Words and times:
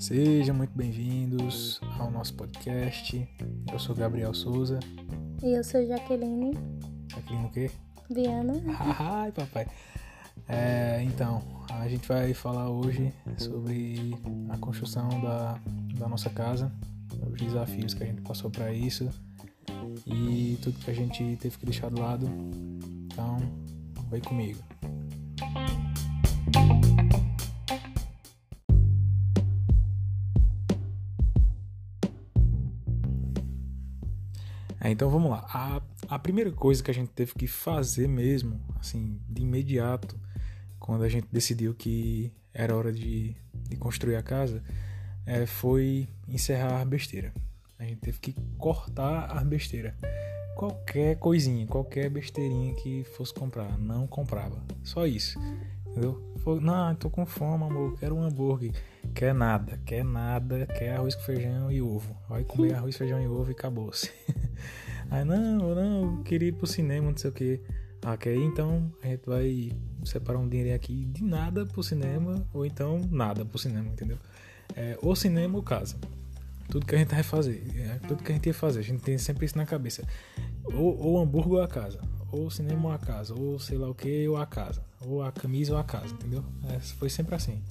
Sejam 0.00 0.54
muito 0.54 0.72
bem-vindos 0.74 1.80
ao 1.98 2.10
nosso 2.10 2.34
podcast. 2.34 3.28
Eu 3.70 3.78
sou 3.78 3.94
Gabriel 3.94 4.32
Souza. 4.32 4.80
E 5.42 5.52
eu 5.52 5.62
sou 5.62 5.86
Jaqueline 5.86 6.56
Jaqueline 7.08 7.44
o 7.44 7.50
quê? 7.50 7.70
Viana. 8.10 8.54
Ai, 8.98 9.30
papai. 9.32 9.66
É, 10.48 11.02
então, 11.02 11.42
a 11.70 11.86
gente 11.88 12.08
vai 12.08 12.32
falar 12.32 12.70
hoje 12.70 13.12
sobre 13.36 14.16
a 14.48 14.56
construção 14.56 15.08
da, 15.20 15.60
da 15.98 16.08
nossa 16.08 16.30
casa, 16.30 16.72
os 17.30 17.38
desafios 17.38 17.92
que 17.92 18.02
a 18.02 18.06
gente 18.06 18.22
passou 18.22 18.50
para 18.50 18.72
isso 18.72 19.10
e 20.06 20.58
tudo 20.62 20.78
que 20.78 20.90
a 20.90 20.94
gente 20.94 21.36
teve 21.36 21.58
que 21.58 21.66
deixar 21.66 21.90
de 21.90 22.00
lado. 22.00 22.26
Então, 23.12 23.36
vem 24.08 24.20
comigo. 24.20 24.62
É, 34.80 34.90
então 34.90 35.10
vamos 35.10 35.30
lá. 35.30 35.44
A, 35.52 35.82
a 36.08 36.18
primeira 36.18 36.50
coisa 36.50 36.82
que 36.82 36.90
a 36.90 36.94
gente 36.94 37.10
teve 37.10 37.34
que 37.34 37.46
fazer 37.46 38.08
mesmo, 38.08 38.60
assim, 38.80 39.20
de 39.28 39.42
imediato, 39.42 40.18
quando 40.78 41.04
a 41.04 41.08
gente 41.08 41.26
decidiu 41.30 41.74
que 41.74 42.32
era 42.54 42.74
hora 42.74 42.92
de, 42.92 43.36
de 43.68 43.76
construir 43.76 44.16
a 44.16 44.22
casa, 44.22 44.62
é, 45.26 45.44
foi 45.44 46.08
encerrar 46.26 46.80
a 46.80 46.84
besteira. 46.84 47.34
A 47.78 47.84
gente 47.84 47.98
teve 47.98 48.18
que 48.18 48.34
cortar 48.56 49.30
a 49.30 49.44
besteira. 49.44 49.94
Qualquer 50.58 51.16
coisinha, 51.20 51.68
qualquer 51.68 52.10
besteirinha 52.10 52.74
que 52.74 53.04
fosse 53.04 53.32
comprar, 53.32 53.78
não 53.78 54.08
comprava. 54.08 54.60
Só 54.82 55.06
isso. 55.06 55.38
Entendeu? 55.86 56.20
Não, 56.60 56.92
tô 56.96 57.08
com 57.08 57.24
fome, 57.24 57.62
amor, 57.62 57.96
quero 57.96 58.16
um 58.16 58.24
hambúrguer. 58.24 58.72
Quer 59.14 59.32
nada, 59.32 59.80
quer 59.86 60.04
nada, 60.04 60.66
quer 60.66 60.96
arroz 60.96 61.14
com 61.14 61.22
feijão 61.22 61.70
e 61.70 61.80
ovo. 61.80 62.12
Vai 62.28 62.42
comer 62.42 62.74
arroz, 62.74 62.96
feijão 62.96 63.22
e 63.22 63.28
ovo 63.28 63.50
e 63.50 63.52
acabou-se. 63.52 64.10
Aí, 65.08 65.24
não, 65.24 65.76
não, 65.76 66.16
eu 66.16 66.22
queria 66.24 66.48
ir 66.48 66.52
pro 66.52 66.66
cinema, 66.66 67.08
não 67.08 67.16
sei 67.16 67.30
o 67.30 67.32
que. 67.32 67.60
Ah, 68.02 68.16
quer 68.16 68.34
ir? 68.34 68.42
Então 68.42 68.92
a 69.00 69.06
gente 69.06 69.26
vai 69.26 69.70
separar 70.04 70.40
um 70.40 70.48
dinheiro 70.48 70.74
aqui 70.74 71.04
de 71.04 71.22
nada 71.22 71.66
pro 71.66 71.84
cinema, 71.84 72.44
ou 72.52 72.66
então 72.66 73.00
nada 73.12 73.44
pro 73.44 73.58
cinema, 73.58 73.86
entendeu? 73.86 74.18
É, 74.74 74.98
ou 75.00 75.14
cinema 75.14 75.56
ou 75.56 75.62
casa. 75.62 75.96
Tudo 76.68 76.86
que 76.86 76.94
a 76.94 76.98
gente 76.98 77.08
vai 77.08 77.22
fazer, 77.22 77.62
é, 77.76 77.98
tudo 78.06 78.22
que 78.22 78.30
a 78.30 78.34
gente 78.34 78.46
ia 78.46 78.54
fazer, 78.54 78.80
a 78.80 78.82
gente 78.82 79.02
tem 79.02 79.16
sempre 79.16 79.46
isso 79.46 79.56
na 79.56 79.64
cabeça. 79.64 80.06
Ou, 80.64 80.98
ou 80.98 81.18
hambúrguer 81.18 81.54
ou 81.54 81.62
a 81.62 81.68
casa, 81.68 82.00
ou 82.30 82.50
cinema 82.50 82.88
ou 82.88 82.94
a 82.94 82.98
casa, 82.98 83.34
ou 83.34 83.58
sei 83.58 83.78
lá 83.78 83.88
o 83.88 83.94
que 83.94 84.28
ou 84.28 84.36
a 84.36 84.46
casa, 84.46 84.84
ou 85.00 85.22
a 85.22 85.32
camisa 85.32 85.72
ou 85.72 85.78
a 85.78 85.84
casa, 85.84 86.12
entendeu? 86.12 86.44
É, 86.68 86.78
foi 86.78 87.08
sempre 87.08 87.34
assim. 87.34 87.62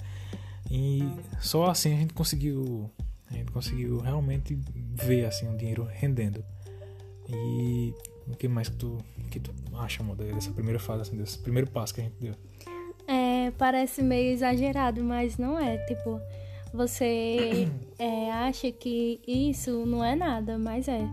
E 0.70 1.02
só 1.40 1.70
assim 1.70 1.94
a 1.94 1.96
gente 1.96 2.12
conseguiu, 2.12 2.90
a 3.30 3.34
gente 3.34 3.52
conseguiu 3.52 3.98
realmente 3.98 4.58
ver 4.74 5.26
assim 5.26 5.48
o 5.48 5.56
dinheiro 5.56 5.84
rendendo. 5.84 6.44
E 7.28 7.94
o 8.26 8.36
que 8.36 8.48
mais 8.48 8.68
que 8.68 8.76
tu, 8.76 8.98
que 9.30 9.38
tu 9.38 9.52
acha, 9.76 10.02
amor, 10.02 10.16
dessa 10.16 10.50
primeira 10.50 10.78
fase, 10.78 11.02
assim, 11.02 11.16
desse 11.16 11.38
primeiro 11.38 11.70
passo 11.70 11.94
que 11.94 12.00
a 12.00 12.04
gente 12.04 12.16
deu? 12.20 12.34
É, 13.06 13.50
parece 13.52 14.02
meio 14.02 14.32
exagerado, 14.32 15.02
mas 15.02 15.38
não 15.38 15.58
é. 15.58 15.78
Tipo, 15.86 16.20
você 16.78 17.68
é, 17.98 18.30
acha 18.30 18.70
que 18.70 19.20
isso 19.26 19.84
não 19.84 20.04
é 20.04 20.14
nada, 20.14 20.56
mas 20.56 20.86
é. 20.86 21.06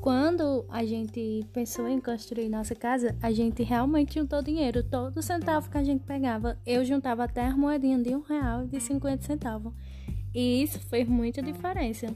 Quando 0.00 0.64
a 0.70 0.82
gente 0.82 1.46
pensou 1.52 1.86
em 1.86 2.00
construir 2.00 2.48
nossa 2.48 2.74
casa, 2.74 3.14
a 3.20 3.30
gente 3.30 3.62
realmente 3.62 4.14
juntou 4.14 4.42
dinheiro. 4.42 4.82
Todo 4.82 5.20
centavo 5.20 5.68
que 5.70 5.76
a 5.76 5.84
gente 5.84 6.02
pegava, 6.04 6.58
eu 6.64 6.82
juntava 6.86 7.24
até 7.24 7.44
as 7.44 7.54
moedinhas 7.54 8.02
de 8.02 8.16
um 8.16 8.22
real 8.22 8.64
e 8.64 8.68
de 8.68 8.80
50 8.80 9.22
centavos. 9.22 9.74
E 10.34 10.62
isso 10.62 10.78
fez 10.78 11.06
muita 11.06 11.42
diferença 11.42 12.06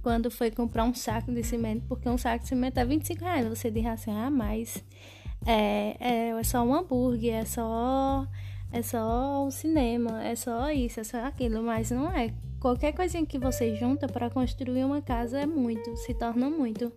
quando 0.00 0.30
foi 0.30 0.50
comprar 0.52 0.84
um 0.84 0.94
saco 0.94 1.32
de 1.32 1.42
cimento, 1.42 1.84
porque 1.88 2.08
um 2.08 2.18
saco 2.18 2.44
de 2.44 2.48
cimento 2.48 2.78
é 2.78 2.84
25 2.84 3.24
reais. 3.24 3.48
Você 3.48 3.68
diz 3.68 3.84
assim, 3.86 4.12
ah, 4.12 4.30
mas 4.30 4.84
é, 5.44 5.96
é, 5.98 6.28
é 6.28 6.42
só 6.44 6.62
um 6.62 6.72
hambúrguer, 6.72 7.34
é 7.34 7.44
só, 7.44 8.28
é 8.70 8.80
só 8.80 9.44
o 9.44 9.50
cinema, 9.50 10.22
é 10.22 10.36
só 10.36 10.70
isso, 10.70 11.00
é 11.00 11.04
só 11.04 11.24
aquilo, 11.24 11.64
mas 11.64 11.90
não 11.90 12.08
é. 12.12 12.32
Qualquer 12.64 12.94
coisinha 12.94 13.26
que 13.26 13.38
você 13.38 13.74
junta 13.76 14.08
para 14.08 14.30
construir 14.30 14.84
uma 14.84 15.02
casa 15.02 15.38
é 15.38 15.44
muito, 15.44 15.94
se 15.98 16.14
torna 16.14 16.48
muito. 16.48 16.90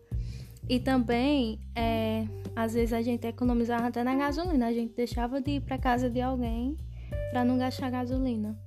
E 0.70 0.80
também, 0.80 1.60
é, 1.76 2.26
às 2.56 2.74
vezes 2.74 2.94
a 2.94 3.02
gente 3.02 3.28
economizava 3.28 3.88
até 3.88 4.02
na 4.02 4.16
gasolina, 4.16 4.68
a 4.68 4.72
gente 4.72 4.96
deixava 4.96 5.42
de 5.42 5.58
ir 5.58 5.60
para 5.60 5.78
casa 5.78 6.10
de 6.10 6.22
alguém 6.22 6.78
para 7.32 7.44
não 7.44 7.58
gastar 7.58 7.90
gasolina. 7.90 8.58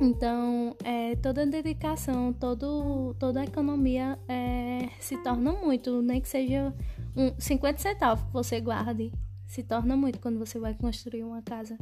Então, 0.00 0.74
é, 0.82 1.14
toda 1.14 1.46
dedicação, 1.46 2.32
todo, 2.32 3.14
toda 3.16 3.44
economia 3.44 4.18
é, 4.26 4.88
se 4.98 5.16
torna 5.18 5.52
muito, 5.52 6.02
nem 6.02 6.20
que 6.20 6.28
seja 6.28 6.74
um 7.16 7.32
50 7.38 7.78
centavos 7.78 8.24
que 8.24 8.32
você 8.32 8.60
guarde, 8.60 9.12
se 9.46 9.62
torna 9.62 9.96
muito 9.96 10.18
quando 10.18 10.40
você 10.40 10.58
vai 10.58 10.74
construir 10.74 11.22
uma 11.22 11.42
casa. 11.42 11.78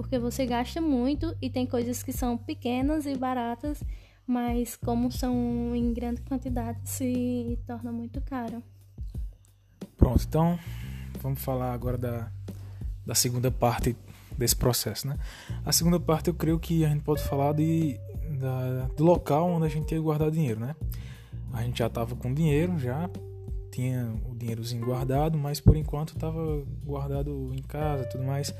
Porque 0.00 0.18
você 0.18 0.46
gasta 0.46 0.80
muito 0.80 1.36
e 1.42 1.50
tem 1.50 1.66
coisas 1.66 2.02
que 2.02 2.10
são 2.10 2.34
pequenas 2.34 3.04
e 3.04 3.14
baratas, 3.18 3.84
mas 4.26 4.74
como 4.74 5.12
são 5.12 5.76
em 5.76 5.92
grande 5.92 6.22
quantidade, 6.22 6.80
se 6.84 7.58
torna 7.66 7.92
muito 7.92 8.18
caro. 8.22 8.62
Pronto, 9.98 10.24
então 10.26 10.58
vamos 11.20 11.42
falar 11.42 11.74
agora 11.74 11.98
da, 11.98 12.32
da 13.04 13.14
segunda 13.14 13.50
parte 13.50 13.94
desse 14.38 14.56
processo, 14.56 15.06
né? 15.06 15.18
A 15.66 15.70
segunda 15.70 16.00
parte 16.00 16.28
eu 16.28 16.34
creio 16.34 16.58
que 16.58 16.82
a 16.82 16.88
gente 16.88 17.02
pode 17.02 17.22
falar 17.22 17.52
de, 17.52 18.00
da, 18.38 18.86
do 18.96 19.04
local 19.04 19.50
onde 19.50 19.66
a 19.66 19.68
gente 19.68 19.94
ia 19.94 20.00
guardar 20.00 20.30
dinheiro, 20.30 20.60
né? 20.60 20.74
A 21.52 21.62
gente 21.62 21.78
já 21.80 21.88
estava 21.88 22.16
com 22.16 22.32
dinheiro, 22.32 22.78
já 22.78 23.10
tinha 23.70 24.10
o 24.26 24.34
dinheirozinho 24.34 24.82
guardado, 24.82 25.36
mas 25.36 25.60
por 25.60 25.76
enquanto 25.76 26.14
estava 26.14 26.64
guardado 26.82 27.52
em 27.54 27.60
casa, 27.60 28.04
tudo 28.04 28.24
mais. 28.24 28.54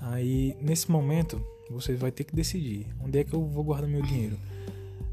Aí 0.00 0.56
nesse 0.60 0.90
momento 0.90 1.42
você 1.70 1.94
vai 1.94 2.10
ter 2.10 2.24
que 2.24 2.34
decidir 2.34 2.86
onde 3.00 3.18
é 3.18 3.24
que 3.24 3.34
eu 3.34 3.46
vou 3.46 3.64
guardar 3.64 3.88
meu 3.88 4.02
dinheiro. 4.02 4.38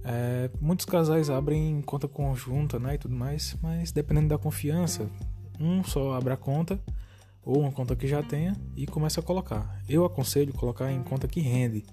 É, 0.03 0.49
muitos 0.59 0.85
casais 0.85 1.29
abrem 1.29 1.81
conta 1.81 2.07
conjunta, 2.07 2.77
né, 2.77 2.95
e 2.95 2.97
tudo 2.97 3.15
mais, 3.15 3.55
mas 3.61 3.91
dependendo 3.91 4.27
da 4.27 4.37
confiança, 4.37 5.09
um 5.59 5.83
só 5.83 6.13
abre 6.13 6.33
a 6.33 6.37
conta 6.37 6.79
ou 7.45 7.59
uma 7.59 7.71
conta 7.71 7.95
que 7.95 8.07
já 8.07 8.21
tenha 8.21 8.55
e 8.75 8.85
começa 8.85 9.19
a 9.19 9.23
colocar. 9.23 9.81
Eu 9.87 10.03
aconselho 10.05 10.53
colocar 10.53 10.91
em 10.91 11.01
conta 11.03 11.27
que 11.27 11.39
rende, 11.39 11.85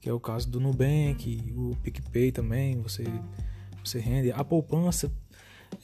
que 0.00 0.08
é 0.08 0.12
o 0.12 0.20
caso 0.20 0.48
do 0.50 0.60
Nubank, 0.60 1.52
o 1.56 1.76
PicPay 1.82 2.32
também, 2.32 2.80
você, 2.80 3.04
você 3.84 3.98
rende. 4.00 4.32
A 4.32 4.44
poupança 4.44 5.12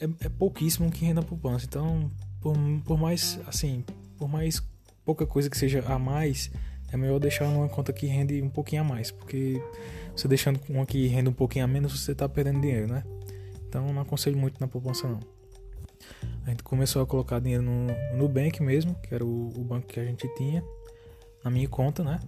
é, 0.01 0.27
é 0.27 0.29
pouquíssimo 0.29 0.91
que 0.91 1.05
rende 1.05 1.21
a 1.21 1.23
poupança, 1.23 1.67
então 1.67 2.11
por, 2.41 2.57
por 2.85 2.99
mais 2.99 3.39
assim, 3.47 3.85
por 4.17 4.29
mais 4.29 4.63
pouca 5.11 5.27
coisa 5.27 5.51
que 5.51 5.59
seja 5.59 5.85
a 5.89 5.99
mais, 5.99 6.53
é 6.93 6.97
melhor 6.97 7.19
deixar 7.19 7.49
numa 7.49 7.69
conta 7.69 7.93
que 7.93 8.07
rende 8.07 8.41
um 8.41 8.49
pouquinho 8.49 8.83
a 8.83 8.85
mais, 8.85 9.11
porque 9.11 9.61
você 10.15 10.29
deixando 10.29 10.61
uma 10.69 10.87
que 10.87 11.09
rende 11.09 11.29
um 11.29 11.33
pouquinho 11.33 11.65
a 11.65 11.69
menos, 11.69 12.01
você 12.01 12.13
está 12.13 12.29
perdendo 12.29 12.61
dinheiro, 12.61 12.87
né? 12.87 13.03
Então 13.69 13.93
não 13.93 14.03
aconselho 14.03 14.39
muito 14.39 14.61
na 14.61 14.69
poupança 14.69 15.09
não. 15.09 15.19
A 16.47 16.51
gente 16.51 16.63
começou 16.63 17.03
a 17.03 17.07
colocar 17.07 17.41
dinheiro 17.41 17.63
no, 17.63 17.87
no 17.87 18.19
Nubank 18.19 18.63
mesmo, 18.63 18.95
que 19.03 19.13
era 19.13 19.25
o, 19.25 19.49
o, 19.49 19.65
banco 19.65 19.89
que 19.89 19.99
a 19.99 20.05
gente 20.05 20.33
tinha, 20.37 20.63
na 21.43 21.51
minha 21.51 21.69
conta, 21.69 22.05
né? 22.05 22.21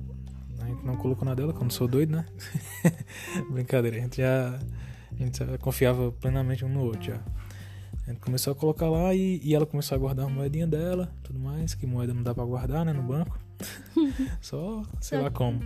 A 0.60 0.66
gente 0.66 0.84
não 0.84 0.96
colocou 0.96 1.24
na 1.24 1.36
dela, 1.36 1.52
quando 1.52 1.70
sou 1.70 1.86
doido, 1.86 2.16
né? 2.16 2.26
Brincadeira, 3.48 3.96
a 3.96 4.00
gente 4.00 4.16
já, 4.16 4.58
a 4.58 5.16
gente 5.16 5.40
confiava 5.60 6.10
plenamente 6.10 6.64
um 6.64 6.68
no 6.68 6.82
outro 6.82 7.02
já. 7.02 7.20
A 8.06 8.10
gente 8.10 8.20
começou 8.20 8.52
a 8.52 8.56
colocar 8.56 8.88
lá 8.88 9.14
e, 9.14 9.40
e 9.42 9.54
ela 9.54 9.64
começou 9.64 9.94
a 9.94 9.98
guardar 9.98 10.26
a 10.26 10.28
moedinha 10.28 10.66
dela, 10.66 11.12
tudo 11.22 11.38
mais, 11.38 11.74
que 11.74 11.86
moeda 11.86 12.12
não 12.12 12.22
dá 12.22 12.34
pra 12.34 12.44
guardar, 12.44 12.84
né, 12.84 12.92
no 12.92 13.02
banco. 13.02 13.38
Só, 14.40 14.82
sei 15.00 15.18
Só 15.18 15.24
lá 15.24 15.30
como. 15.30 15.60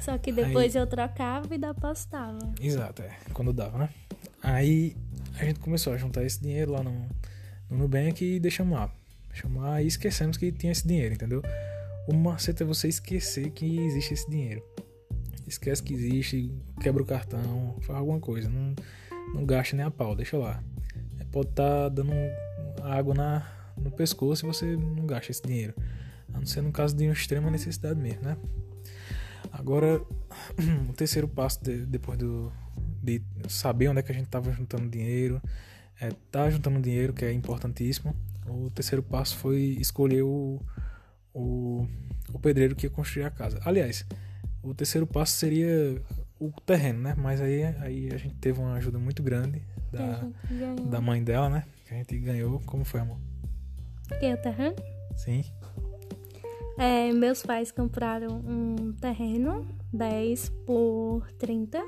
Só 0.00 0.18
que 0.18 0.32
depois 0.32 0.74
Aí, 0.74 0.82
eu 0.82 0.86
trocava 0.86 1.54
e 1.54 1.58
depositava. 1.58 2.38
Exato, 2.60 3.02
é, 3.02 3.16
quando 3.32 3.52
dava, 3.52 3.78
né? 3.78 3.88
Aí 4.42 4.96
a 5.38 5.44
gente 5.44 5.60
começou 5.60 5.92
a 5.92 5.96
juntar 5.96 6.24
esse 6.24 6.40
dinheiro 6.40 6.72
lá 6.72 6.82
no, 6.82 7.08
no 7.70 7.78
Nubank 7.78 8.24
e 8.24 8.40
deixamos 8.40 8.76
lá. 8.76 8.90
Deixamos 9.28 9.62
lá 9.62 9.82
e 9.82 9.86
esquecemos 9.86 10.36
que 10.36 10.50
tinha 10.50 10.72
esse 10.72 10.86
dinheiro, 10.86 11.14
entendeu? 11.14 11.42
O 12.08 12.14
macete 12.14 12.62
é 12.62 12.66
você 12.66 12.88
esquecer 12.88 13.50
que 13.50 13.80
existe 13.80 14.14
esse 14.14 14.30
dinheiro. 14.30 14.62
Esquece 15.46 15.82
que 15.82 15.94
existe, 15.94 16.52
quebra 16.80 17.02
o 17.02 17.06
cartão, 17.06 17.76
faz 17.82 17.98
alguma 17.98 18.18
coisa. 18.18 18.48
Não, 18.48 18.74
não 19.34 19.44
gasta 19.44 19.76
nem 19.76 19.84
a 19.84 19.90
pau, 19.90 20.14
deixa 20.16 20.36
lá. 20.36 20.62
Pode 21.30 21.48
estar 21.48 21.84
tá 21.84 21.88
dando 21.88 22.12
água 22.82 23.14
na, 23.14 23.46
no 23.76 23.90
pescoço 23.90 24.44
e 24.44 24.48
você 24.48 24.76
não 24.76 25.06
gasta 25.06 25.30
esse 25.30 25.42
dinheiro. 25.42 25.74
A 26.32 26.38
não 26.38 26.46
ser 26.46 26.62
no 26.62 26.72
caso 26.72 26.94
de 26.94 27.04
uma 27.04 27.12
extrema 27.12 27.50
necessidade 27.50 27.98
mesmo, 27.98 28.22
né? 28.22 28.36
Agora, 29.52 30.00
o 30.88 30.92
terceiro 30.92 31.28
passo 31.28 31.62
de, 31.62 31.86
depois 31.86 32.18
do, 32.18 32.52
de 33.02 33.22
saber 33.48 33.88
onde 33.88 34.00
é 34.00 34.02
que 34.02 34.12
a 34.12 34.14
gente 34.14 34.26
estava 34.26 34.50
juntando 34.52 34.88
dinheiro, 34.88 35.40
é, 36.00 36.10
tá 36.30 36.50
juntando 36.50 36.80
dinheiro, 36.80 37.12
que 37.12 37.24
é 37.24 37.32
importantíssimo. 37.32 38.14
O 38.46 38.70
terceiro 38.70 39.02
passo 39.02 39.36
foi 39.36 39.76
escolher 39.80 40.22
o, 40.22 40.60
o, 41.32 41.86
o 42.32 42.38
pedreiro 42.38 42.74
que 42.76 42.86
ia 42.86 42.90
construir 42.90 43.24
a 43.24 43.30
casa. 43.30 43.58
Aliás, 43.64 44.04
o 44.62 44.74
terceiro 44.74 45.06
passo 45.06 45.32
seria 45.32 46.00
o 46.38 46.50
terreno, 46.60 47.00
né? 47.00 47.14
Mas 47.16 47.40
aí, 47.40 47.64
aí 47.64 48.10
a 48.12 48.16
gente 48.16 48.34
teve 48.34 48.60
uma 48.60 48.74
ajuda 48.74 48.98
muito 48.98 49.22
grande 49.22 49.62
da, 49.96 50.90
da 50.90 51.00
mãe 51.00 51.22
dela, 51.22 51.48
né? 51.48 51.64
Que 51.86 51.94
a 51.94 51.96
gente 51.96 52.18
ganhou. 52.18 52.60
Como 52.66 52.84
foi, 52.84 53.00
amor? 53.00 53.18
Que 54.20 54.32
o 54.32 54.36
terreno? 54.36 54.76
Sim. 55.16 55.44
É, 56.78 57.10
meus 57.12 57.42
pais 57.42 57.72
compraram 57.72 58.36
um 58.46 58.92
terreno 58.92 59.66
10 59.92 60.50
por 60.66 61.26
30. 61.38 61.82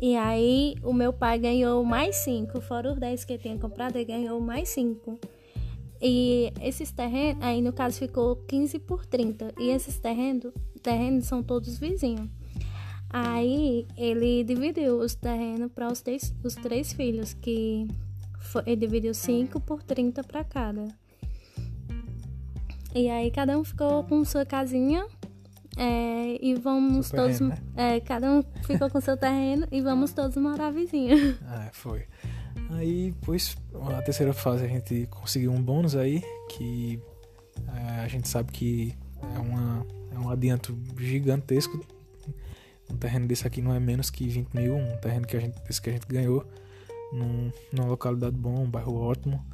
E 0.00 0.14
aí 0.14 0.76
o 0.82 0.92
meu 0.92 1.12
pai 1.12 1.38
ganhou 1.38 1.82
mais 1.84 2.16
5. 2.16 2.60
Fora 2.60 2.92
os 2.92 2.98
10 2.98 3.24
que 3.24 3.32
ele 3.32 3.42
tinha 3.42 3.58
comprado, 3.58 3.96
ele 3.96 4.04
ganhou 4.04 4.40
mais 4.40 4.68
5. 4.68 5.18
E 6.00 6.52
esses 6.60 6.92
terrenos, 6.92 7.42
aí 7.42 7.60
no 7.60 7.72
caso 7.72 7.98
ficou 7.98 8.36
15 8.36 8.78
por 8.80 9.04
30. 9.04 9.54
E 9.58 9.70
esses 9.70 9.98
terrenos, 9.98 10.52
terrenos 10.82 11.26
são 11.26 11.42
todos 11.42 11.78
vizinhos. 11.78 12.28
Aí 13.10 13.86
ele 13.96 14.44
dividiu 14.44 14.98
os 14.98 15.14
terrenos 15.14 15.72
para 15.72 15.90
os 15.90 16.00
três, 16.02 16.34
os 16.44 16.54
três 16.54 16.92
filhos, 16.92 17.32
que 17.34 17.88
foi, 18.38 18.62
ele 18.66 18.76
dividiu 18.76 19.14
5 19.14 19.60
por 19.60 19.82
30 19.82 20.22
para 20.24 20.44
cada. 20.44 20.88
E 22.94 23.08
aí 23.08 23.30
cada 23.30 23.58
um 23.58 23.64
ficou 23.64 24.04
com 24.04 24.24
sua 24.24 24.44
casinha 24.44 25.06
é, 25.76 26.38
e 26.44 26.54
vamos 26.54 27.10
todos. 27.10 27.40
Né? 27.40 27.56
é, 27.76 28.00
cada 28.00 28.30
um 28.30 28.42
ficou 28.64 28.90
com 28.90 29.00
seu 29.00 29.16
terreno 29.16 29.66
e 29.70 29.80
vamos 29.80 30.12
todos 30.12 30.36
morar 30.36 30.70
vizinho. 30.70 31.38
Ah, 31.46 31.70
foi. 31.72 32.04
Aí, 32.70 33.14
pois, 33.22 33.56
a 33.96 34.02
terceira 34.02 34.32
fase 34.34 34.64
a 34.64 34.68
gente 34.68 35.06
conseguiu 35.06 35.52
um 35.52 35.62
bônus 35.62 35.96
aí, 35.96 36.22
que 36.50 37.00
é, 37.74 38.00
a 38.00 38.08
gente 38.08 38.28
sabe 38.28 38.52
que 38.52 38.94
é, 39.34 39.38
uma, 39.38 39.86
é 40.12 40.18
um 40.18 40.28
adianto 40.28 40.76
gigantesco. 40.98 41.80
Um 42.90 42.96
terreno 42.96 43.26
desse 43.26 43.46
aqui 43.46 43.60
não 43.60 43.74
é 43.74 43.80
menos 43.80 44.10
que 44.10 44.26
20 44.28 44.54
mil, 44.54 44.76
um 44.76 44.96
terreno 44.98 45.26
que 45.26 45.36
a 45.36 45.40
gente, 45.40 45.60
que 45.80 45.90
a 45.90 45.92
gente 45.92 46.06
ganhou 46.06 46.46
num, 47.12 47.50
numa 47.72 47.88
localidade 47.88 48.36
bom, 48.36 48.64
um 48.64 48.70
bairro 48.70 48.94
ótimo 48.94 49.44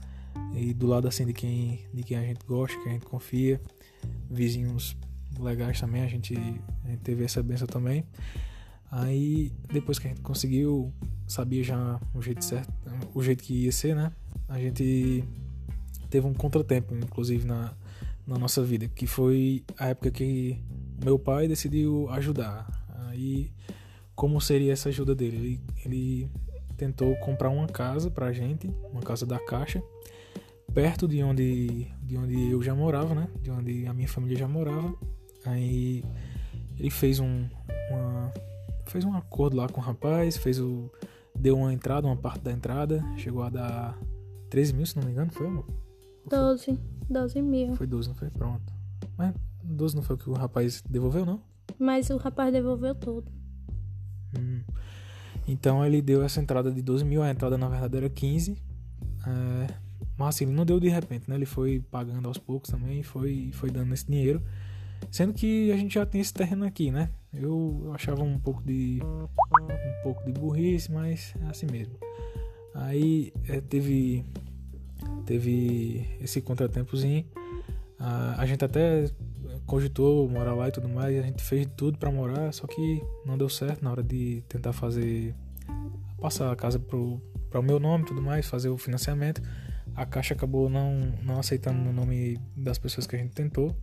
e 0.55 0.73
do 0.73 0.87
lado 0.87 1.09
assim 1.09 1.27
de 1.27 1.33
quem, 1.33 1.81
de 1.93 2.03
quem 2.03 2.17
a 2.17 2.23
gente 2.23 2.45
gosta, 2.47 2.77
que 2.81 2.89
a 2.89 2.93
gente 2.93 3.07
confia, 3.07 3.61
vizinhos 4.31 4.97
legais 5.39 5.81
também, 5.81 6.03
a 6.03 6.07
gente, 6.07 6.35
a 6.85 6.89
gente 6.89 7.01
teve 7.01 7.25
essa 7.25 7.43
benção 7.43 7.67
também. 7.67 8.05
Aí 8.91 9.53
depois 9.73 9.99
que 9.99 10.07
a 10.07 10.11
gente 10.11 10.21
conseguiu, 10.21 10.93
sabia 11.27 11.65
já 11.65 12.01
o 12.15 12.23
jeito 12.23 12.45
certo, 12.45 12.73
o 13.13 13.23
jeito 13.23 13.43
que 13.43 13.65
ia 13.65 13.73
ser, 13.73 13.97
né? 13.97 14.13
A 14.49 14.59
gente 14.59 15.25
teve 16.09 16.27
um 16.27 16.35
contratempo, 16.35 16.95
inclusive 16.95 17.45
na, 17.45 17.73
na 18.25 18.39
nossa 18.39 18.63
vida, 18.63 18.87
que 18.87 19.07
foi 19.07 19.65
a 19.77 19.89
época 19.89 20.11
que 20.13 20.63
meu 21.03 21.19
pai 21.19 21.49
decidiu 21.49 22.09
ajudar. 22.11 22.84
Aí 23.15 23.53
como 24.15 24.41
seria 24.41 24.73
essa 24.73 24.89
ajuda 24.89 25.15
dele? 25.15 25.37
Ele, 25.37 25.61
ele 25.85 26.31
tentou 26.77 27.15
comprar 27.17 27.51
uma 27.51 27.67
casa 27.67 28.11
pra 28.11 28.33
gente, 28.33 28.73
uma 28.93 29.01
casa 29.01 29.27
da 29.27 29.39
Caixa, 29.39 29.83
perto 30.73 31.09
de 31.09 31.23
onde, 31.23 31.89
de 32.03 32.17
onde 32.17 32.51
eu 32.51 32.63
já 32.63 32.75
morava, 32.75 33.15
né? 33.15 33.29
De 33.41 33.51
onde 33.51 33.87
a 33.87 33.95
minha 33.95 34.09
família 34.09 34.37
já 34.37 34.49
morava. 34.49 34.95
Aí 35.45 36.05
ele 36.79 36.91
fez 36.91 37.21
um, 37.21 37.47
uma, 37.91 38.33
fez 38.87 39.05
um 39.05 39.15
acordo 39.15 39.57
lá 39.57 39.69
com 39.69 39.81
o 39.81 39.85
rapaz, 39.85 40.37
fez 40.37 40.61
o, 40.61 40.91
deu 41.35 41.57
uma 41.57 41.73
entrada, 41.73 42.07
uma 42.07 42.17
parte 42.17 42.43
da 42.43 42.53
entrada, 42.53 43.05
chegou 43.17 43.43
a 43.43 43.51
dar 43.51 43.99
13 44.51 44.75
mil, 44.75 44.87
se 44.87 44.97
não 44.97 45.05
me 45.05 45.13
engano, 45.13 45.31
foi, 45.33 45.47
amor? 45.47 45.67
12, 46.29 46.79
12 47.11 47.43
mil. 47.43 47.75
Foi 47.77 47.87
12, 47.87 48.09
não 48.09 48.15
foi? 48.15 48.31
Pronto. 48.31 48.73
Mas 49.17 49.35
12 49.63 49.97
não 49.97 50.03
foi 50.03 50.17
o 50.17 50.19
que 50.19 50.31
o 50.31 50.33
rapaz 50.33 50.83
devolveu, 50.89 51.27
não? 51.27 51.54
Mas 51.79 52.11
o 52.11 52.17
rapaz 52.17 52.53
devolveu 52.53 52.95
tudo. 52.95 53.31
Hum. 54.39 54.63
Então 55.47 55.85
ele 55.85 56.01
deu 56.01 56.23
essa 56.23 56.41
entrada 56.41 56.71
de 56.71 56.81
12 56.81 57.05
mil, 57.05 57.23
a 57.23 57.31
entrada 57.31 57.59
na 57.59 57.69
verdade 57.69 57.97
era 57.97 58.09
15. 58.09 58.57
É, 59.27 59.75
mas 60.17 60.37
assim, 60.37 60.45
ele 60.45 60.55
não 60.55 60.65
deu 60.65 60.79
de 60.81 60.89
repente, 60.89 61.29
né? 61.29 61.37
Ele 61.37 61.47
foi 61.47 61.81
pagando 61.91 62.27
aos 62.29 62.39
poucos 62.39 62.71
também, 62.71 63.03
foi, 63.03 63.51
foi 63.53 63.71
dando 63.71 63.93
esse 63.93 64.07
dinheiro. 64.07 64.43
Sendo 65.11 65.33
que 65.33 65.71
a 65.71 65.77
gente 65.77 65.95
já 65.95 66.07
tem 66.07 66.21
esse 66.21 66.33
terreno 66.33 66.65
aqui, 66.65 66.91
né? 66.91 67.11
Eu, 67.33 67.83
eu 67.85 67.93
achava 67.93 68.23
um 68.23 68.39
pouco 68.39 68.63
de 68.63 69.01
um 69.03 70.03
pouco 70.03 70.25
de 70.25 70.33
burrice, 70.33 70.91
mas 70.91 71.35
é 71.41 71.47
assim 71.51 71.67
mesmo. 71.71 71.95
Aí 72.75 73.33
é, 73.49 73.61
teve 73.61 74.25
teve 75.27 76.07
esse 76.21 76.41
contratempozinho. 76.41 77.25
A, 77.99 78.41
a 78.41 78.47
gente 78.47 78.65
até 78.65 79.11
cogitou 79.67 80.29
morar 80.29 80.55
lá 80.55 80.69
e 80.69 80.73
tudo 80.73 80.89
mais, 80.89 81.19
a 81.19 81.23
gente 81.23 81.43
fez 81.43 81.67
tudo 81.77 81.99
para 81.99 82.11
morar, 82.11 82.53
só 82.53 82.67
que 82.67 83.03
não 83.25 83.39
deu 83.39 83.49
certo 83.49 83.83
na 83.83 83.91
hora 83.91 84.03
de 84.03 84.43
tentar 84.49 84.73
fazer 84.73 85.35
passar 86.21 86.51
a 86.53 86.57
casa 86.57 86.79
pro 86.79 87.21
para 87.51 87.61
o 87.61 87.63
meu 87.63 87.79
nome 87.79 88.03
e 88.03 88.07
tudo 88.09 88.21
mais, 88.21 88.47
fazer 88.47 88.69
o 88.69 88.77
financiamento 88.77 89.41
a 89.97 90.05
Caixa 90.05 90.35
acabou 90.35 90.69
não, 90.69 91.13
não 91.23 91.39
aceitando 91.39 91.89
o 91.89 91.93
nome 91.93 92.41
das 92.57 92.79
pessoas 92.79 93.07
que 93.07 93.15
a 93.15 93.19
gente 93.19 93.33
tentou, 93.33 93.75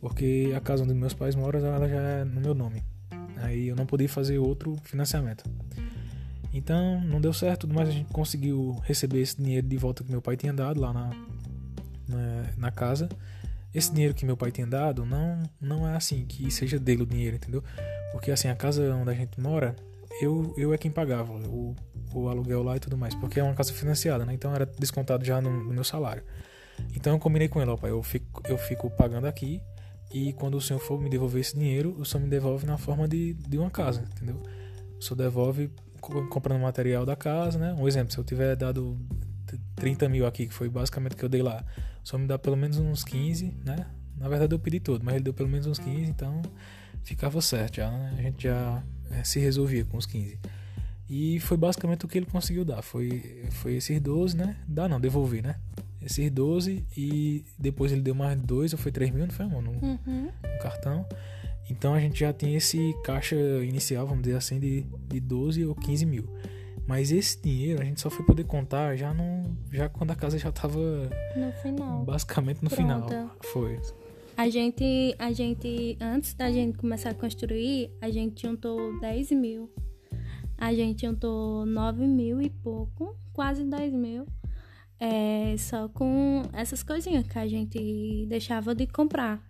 porque 0.00 0.52
a 0.56 0.60
casa 0.60 0.82
onde 0.84 0.94
meus 0.94 1.14
pais 1.14 1.34
moram 1.34 1.64
ela 1.64 1.88
já 1.88 2.00
é 2.00 2.24
no 2.24 2.40
meu 2.40 2.54
nome. 2.54 2.82
Aí 3.36 3.68
eu 3.68 3.76
não 3.76 3.84
podia 3.84 4.08
fazer 4.08 4.38
outro 4.38 4.76
financiamento. 4.82 5.44
Então 6.54 7.02
não 7.02 7.20
deu 7.20 7.34
certo, 7.34 7.68
mas 7.68 7.88
a 7.88 7.92
gente 7.92 8.10
conseguiu 8.10 8.80
receber 8.82 9.20
esse 9.20 9.36
dinheiro 9.36 9.66
de 9.66 9.76
volta 9.76 10.02
que 10.02 10.10
meu 10.10 10.22
pai 10.22 10.36
tinha 10.36 10.54
dado 10.54 10.80
lá 10.80 10.92
na, 10.92 11.10
na, 12.08 12.44
na 12.56 12.70
casa. 12.70 13.08
Esse 13.76 13.92
dinheiro 13.92 14.14
que 14.14 14.24
meu 14.24 14.38
pai 14.38 14.50
tinha 14.50 14.66
dado 14.66 15.04
não, 15.04 15.42
não 15.60 15.86
é 15.86 15.94
assim 15.94 16.24
que 16.24 16.50
seja 16.50 16.78
dele 16.78 17.02
o 17.02 17.06
dinheiro, 17.06 17.36
entendeu? 17.36 17.62
Porque 18.10 18.30
assim, 18.30 18.48
a 18.48 18.54
casa 18.56 18.82
onde 18.94 19.10
a 19.10 19.12
gente 19.12 19.38
mora, 19.38 19.76
eu, 20.22 20.54
eu 20.56 20.72
é 20.72 20.78
quem 20.78 20.90
pagava. 20.90 21.34
O, 21.34 21.76
o 22.14 22.28
aluguel 22.30 22.62
lá 22.62 22.78
e 22.78 22.80
tudo 22.80 22.96
mais, 22.96 23.14
porque 23.14 23.38
é 23.38 23.42
uma 23.42 23.52
casa 23.52 23.74
financiada, 23.74 24.24
né? 24.24 24.32
Então 24.32 24.54
era 24.54 24.64
descontado 24.64 25.26
já 25.26 25.42
no, 25.42 25.50
no 25.50 25.74
meu 25.74 25.84
salário. 25.84 26.22
Então 26.94 27.12
eu 27.12 27.18
combinei 27.18 27.48
com 27.48 27.60
ele, 27.60 27.70
ó, 27.70 27.76
pai, 27.76 27.90
eu 27.90 28.02
fico, 28.02 28.40
eu 28.48 28.56
fico 28.56 28.88
pagando 28.88 29.26
aqui 29.26 29.60
e 30.10 30.32
quando 30.32 30.54
o 30.54 30.60
senhor 30.60 30.80
for 30.80 30.98
me 30.98 31.10
devolver 31.10 31.42
esse 31.42 31.54
dinheiro, 31.54 31.94
o 31.98 32.04
senhor 32.06 32.24
me 32.24 32.30
devolve 32.30 32.64
na 32.64 32.78
forma 32.78 33.06
de, 33.06 33.34
de 33.34 33.58
uma 33.58 33.70
casa, 33.70 34.08
entendeu? 34.10 34.42
O 34.98 35.02
senhor 35.02 35.16
devolve 35.16 35.70
comprando 36.00 36.62
material 36.62 37.04
da 37.04 37.14
casa, 37.14 37.58
né? 37.58 37.76
Um 37.78 37.86
exemplo, 37.86 38.10
se 38.10 38.16
eu 38.16 38.24
tiver 38.24 38.56
dado 38.56 38.98
30 39.74 40.08
mil 40.08 40.26
aqui, 40.26 40.46
que 40.46 40.54
foi 40.54 40.70
basicamente 40.70 41.12
o 41.12 41.16
que 41.16 41.24
eu 41.26 41.28
dei 41.28 41.42
lá, 41.42 41.62
senhor 42.06 42.20
me 42.20 42.26
dá 42.26 42.38
pelo 42.38 42.56
menos 42.56 42.78
uns 42.78 43.04
15, 43.04 43.54
né? 43.64 43.86
Na 44.16 44.28
verdade 44.28 44.54
eu 44.54 44.58
pedi 44.58 44.80
tudo, 44.80 45.04
mas 45.04 45.14
ele 45.14 45.24
deu 45.24 45.34
pelo 45.34 45.48
menos 45.48 45.66
uns 45.66 45.78
15, 45.78 46.10
então 46.10 46.40
ficava 47.02 47.40
certo 47.40 47.76
já, 47.76 47.90
né? 47.90 48.14
A 48.18 48.22
gente 48.22 48.44
já 48.44 48.82
é, 49.10 49.24
se 49.24 49.38
resolvia 49.38 49.84
com 49.84 49.96
os 49.96 50.06
15. 50.06 50.38
E 51.08 51.38
foi 51.40 51.56
basicamente 51.56 52.04
o 52.04 52.08
que 52.08 52.18
ele 52.18 52.26
conseguiu 52.26 52.64
dar. 52.64 52.82
Foi, 52.82 53.44
foi 53.50 53.74
esses 53.74 54.00
12, 54.00 54.36
né? 54.36 54.56
Dá 54.66 54.88
não, 54.88 55.00
devolver, 55.00 55.42
né? 55.42 55.56
Esses 56.02 56.30
12 56.30 56.84
e 56.96 57.44
depois 57.58 57.92
ele 57.92 58.00
deu 58.00 58.14
mais 58.14 58.40
2 58.40 58.72
ou 58.72 58.78
foi 58.78 58.92
3 58.92 59.10
mil, 59.10 59.26
não 59.26 59.32
foi, 59.32 59.44
amor? 59.44 59.62
No, 59.62 59.70
uhum. 59.70 60.30
no, 60.42 60.58
cartão. 60.60 61.06
Então 61.70 61.94
a 61.94 62.00
gente 62.00 62.20
já 62.20 62.32
tinha 62.32 62.56
esse 62.56 62.94
caixa 63.04 63.36
inicial, 63.64 64.06
vamos 64.06 64.22
dizer 64.22 64.36
assim, 64.36 64.58
de, 64.58 64.86
de 65.08 65.20
12 65.20 65.64
ou 65.64 65.74
15 65.74 66.06
mil. 66.06 66.28
Mas 66.86 67.10
esse 67.10 67.40
dinheiro 67.42 67.82
a 67.82 67.84
gente 67.84 68.00
só 68.00 68.08
foi 68.08 68.24
poder 68.24 68.44
contar 68.44 68.96
já, 68.96 69.12
no, 69.12 69.56
já 69.72 69.88
quando 69.88 70.12
a 70.12 70.14
casa 70.14 70.38
já 70.38 70.52
tava. 70.52 70.78
No 71.34 71.52
final. 71.62 72.04
Basicamente 72.04 72.62
no 72.62 72.70
Pronta. 72.70 73.06
final. 73.08 73.36
Foi. 73.52 73.80
A 74.36 74.48
gente, 74.48 75.14
a 75.18 75.32
gente, 75.32 75.96
antes 76.00 76.34
da 76.34 76.50
gente 76.52 76.76
começar 76.76 77.10
a 77.10 77.14
construir, 77.14 77.90
a 78.00 78.10
gente 78.10 78.42
juntou 78.42 79.00
10 79.00 79.30
mil 79.32 79.70
a 80.58 80.72
gente 80.72 81.06
juntou 81.06 81.66
9 81.66 82.06
mil 82.06 82.40
e 82.40 82.48
pouco, 82.48 83.16
quase 83.32 83.64
10 83.64 83.92
mil. 83.92 84.26
É, 84.98 85.54
só 85.58 85.88
com 85.88 86.42
essas 86.54 86.82
coisinhas 86.82 87.26
que 87.26 87.38
a 87.38 87.46
gente 87.46 88.24
deixava 88.26 88.74
de 88.74 88.86
comprar. 88.86 89.42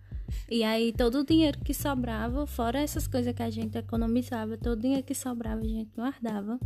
E 0.49 0.61
aí 0.61 0.91
todo 0.91 1.19
o 1.19 1.25
dinheiro 1.25 1.57
que 1.59 1.73
sobrava, 1.73 2.45
fora 2.45 2.79
essas 2.81 3.07
coisas 3.07 3.33
que 3.33 3.41
a 3.41 3.49
gente 3.49 3.77
economizava, 3.77 4.57
todo 4.57 4.77
o 4.77 4.81
dinheiro 4.81 5.03
que 5.03 5.15
sobrava 5.15 5.61
a 5.61 5.67
gente 5.67 5.89
guardava 5.95 6.59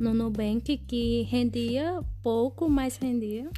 no 0.00 0.14
Nubank, 0.14 0.78
que 0.78 1.22
rendia 1.22 2.02
pouco, 2.22 2.68
mas 2.68 2.96
rendia. 2.96 3.48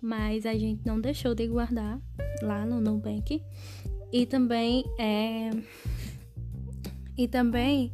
Mas 0.00 0.44
a 0.46 0.54
gente 0.54 0.84
não 0.84 1.00
deixou 1.00 1.34
de 1.34 1.46
guardar 1.46 2.00
lá 2.42 2.66
no 2.66 2.80
Nubank. 2.80 3.42
E 4.12 4.26
também 4.26 4.84
é. 4.98 5.50
E 7.16 7.28
também 7.28 7.92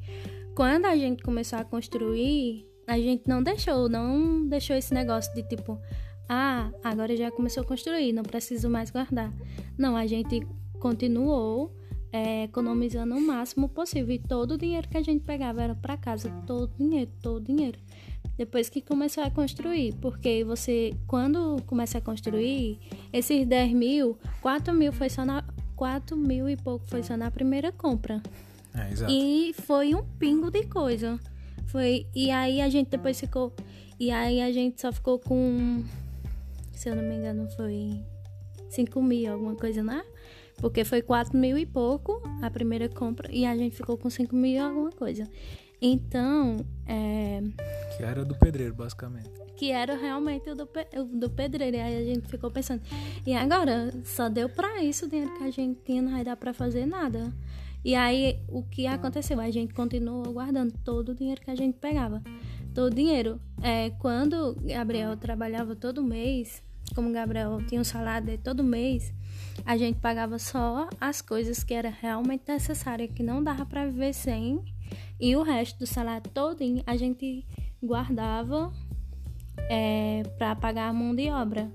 quando 0.55 0.85
a 0.85 0.97
gente 0.97 1.23
começou 1.23 1.59
a 1.59 1.65
construir, 1.65 2.67
a 2.87 2.99
gente 2.99 3.27
não 3.27 3.43
deixou, 3.43 3.89
não 3.89 4.47
deixou 4.47 4.77
esse 4.77 4.93
negócio 4.93 5.33
de 5.35 5.43
tipo, 5.43 5.81
ah, 6.29 6.71
agora 6.85 7.17
já 7.17 7.31
começou 7.31 7.63
a 7.63 7.67
construir, 7.67 8.13
não 8.13 8.23
preciso 8.23 8.69
mais 8.69 8.91
guardar. 8.91 9.33
Não, 9.79 9.97
a 9.97 10.07
gente 10.07 10.47
continuou 10.79 11.75
é, 12.13 12.45
economizando 12.45 13.15
o 13.15 13.21
máximo 13.21 13.69
possível 13.69 14.15
e 14.15 14.19
todo 14.19 14.53
o 14.53 14.59
dinheiro 14.59 14.89
que 14.89 14.97
a 14.97 15.03
gente 15.03 15.25
pegava 15.25 15.63
era 15.63 15.75
para 15.75 15.97
casa, 15.97 16.31
todo 16.47 16.73
o 16.73 16.79
dinheiro, 16.79 17.11
todo 17.23 17.37
o 17.39 17.45
dinheiro. 17.45 17.79
Depois 18.37 18.69
que 18.69 18.81
começou 18.81 19.23
a 19.23 19.31
construir, 19.31 19.95
porque 20.01 20.45
você, 20.45 20.95
quando 21.07 21.63
começa 21.67 21.99
a 21.99 22.01
construir, 22.01 22.79
esses 23.13 23.47
10 23.47 23.73
mil, 23.73 24.19
4 24.41 24.73
mil 24.75 24.93
foi 24.93 25.11
só 25.11 25.25
na, 25.25 25.45
4 25.77 26.17
mil 26.17 26.49
e 26.49 26.57
pouco 26.57 26.87
foi 26.87 27.03
só 27.03 27.17
na 27.17 27.31
primeira 27.31 27.73
compra. 27.73 28.23
É, 28.75 28.93
exato. 28.93 29.13
E 29.13 29.55
foi 29.63 29.95
um 29.95 30.03
pingo 30.19 30.51
de 30.51 30.65
coisa. 30.67 31.19
Foi. 31.67 32.07
E 32.15 32.31
aí 32.31 32.61
a 32.61 32.69
gente 32.69 32.89
depois 32.89 33.19
ficou. 33.19 33.53
E 33.99 34.11
aí 34.11 34.41
a 34.41 34.53
gente 34.53 34.81
só 34.81 34.93
ficou 34.93 35.19
com. 35.19 35.83
Se 36.73 36.89
eu 36.89 36.97
não 36.97 37.03
me 37.03 37.15
engano, 37.15 37.49
foi 37.51 38.01
5 38.71 39.03
mil, 39.03 39.33
alguma 39.33 39.55
coisa, 39.55 39.83
né? 39.83 40.03
Porque 40.61 40.85
foi 40.85 41.01
4 41.03 41.37
mil 41.39 41.57
e 41.57 41.65
pouco 41.67 42.23
a 42.43 42.51
primeira 42.51 42.89
compra. 42.89 43.29
E 43.33 43.47
a 43.47 43.57
gente 43.57 43.75
ficou 43.77 43.97
com 43.97 44.11
5 44.11 44.35
mil 44.37 44.53
e 44.53 44.59
alguma 44.59 44.91
coisa. 44.91 45.29
Então, 45.83 46.57
é, 46.87 47.41
Que 47.97 48.03
era 48.03 48.25
do 48.25 48.35
pedreiro, 48.35 48.75
basicamente. 48.75 49.31
que 49.57 49.71
era 49.71 49.97
realmente 49.97 50.49
o 50.51 50.55
do, 50.55 50.67
pe- 50.67 50.89
o 50.97 51.05
do 51.05 51.31
pedreiro. 51.31 51.77
E 51.77 51.81
aí 51.81 51.97
a 52.03 52.05
gente 52.15 52.29
ficou 52.29 52.51
pensando, 52.51 52.83
e 53.27 53.33
agora? 53.35 53.91
Só 54.05 54.29
deu 54.29 54.49
pra 54.49 54.83
isso 54.83 55.07
o 55.07 55.09
dinheiro 55.09 55.33
que 55.39 55.45
a 55.45 55.51
gente 55.51 55.81
tinha, 55.85 56.03
não 56.03 56.13
vai 56.13 56.25
dar 56.25 56.37
pra 56.37 56.53
fazer 56.53 56.85
nada. 56.87 57.33
E 57.83 57.95
aí 57.95 58.39
o 58.49 58.63
que 58.63 58.87
aconteceu? 58.87 59.41
A 59.41 59.51
gente 59.51 59.73
continuou 59.73 60.23
guardando 60.33 60.75
todo 60.85 61.11
o 61.11 61.15
dinheiro 61.15 61.41
que 61.41 61.51
a 61.51 61.55
gente 61.55 61.79
pegava. 61.79 62.23
Todo 62.75 62.93
o 62.93 62.95
dinheiro. 62.95 63.41
É, 63.63 63.89
quando 63.99 64.55
Gabriel 64.63 65.17
trabalhava 65.17 65.75
todo 65.75 66.03
mês, 66.05 66.63
como 67.01 67.15
Gabriel 67.15 67.57
tinha 67.67 67.81
um 67.81 67.85
salário 67.85 68.27
dele 68.27 68.43
todo 68.45 68.63
mês, 68.63 69.11
a 69.65 69.75
gente 69.75 69.99
pagava 70.01 70.39
só 70.39 70.87
as 71.01 71.23
coisas 71.23 71.65
que 71.65 71.73
era 71.73 71.89
realmente 71.89 72.45
necessária, 72.47 73.09
que 73.09 73.23
não 73.23 73.43
dava 73.43 73.65
pra 73.65 73.87
viver 73.87 74.13
sem. 74.13 74.63
E 75.19 75.35
o 75.35 75.43
resto 75.43 75.79
do 75.79 75.87
salário 75.87 76.31
todinho 76.31 76.83
a 76.87 76.99
gente 76.99 77.47
guardava 77.83 78.71
é, 79.71 80.23
para 80.37 80.55
pagar 80.55 80.91
a 80.91 80.93
mão 80.93 81.15
de 81.15 81.31
obra. 81.31 81.73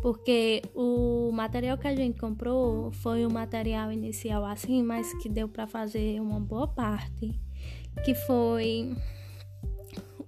Porque 0.00 0.62
o 0.74 1.30
material 1.32 1.76
que 1.76 1.86
a 1.86 1.94
gente 1.94 2.18
comprou 2.18 2.90
foi 2.92 3.26
um 3.26 3.30
material 3.30 3.92
inicial 3.92 4.42
assim, 4.42 4.82
mas 4.82 5.12
que 5.20 5.28
deu 5.28 5.50
para 5.50 5.66
fazer 5.66 6.18
uma 6.18 6.40
boa 6.40 6.66
parte. 6.66 7.38
Que 8.06 8.14
foi 8.14 8.96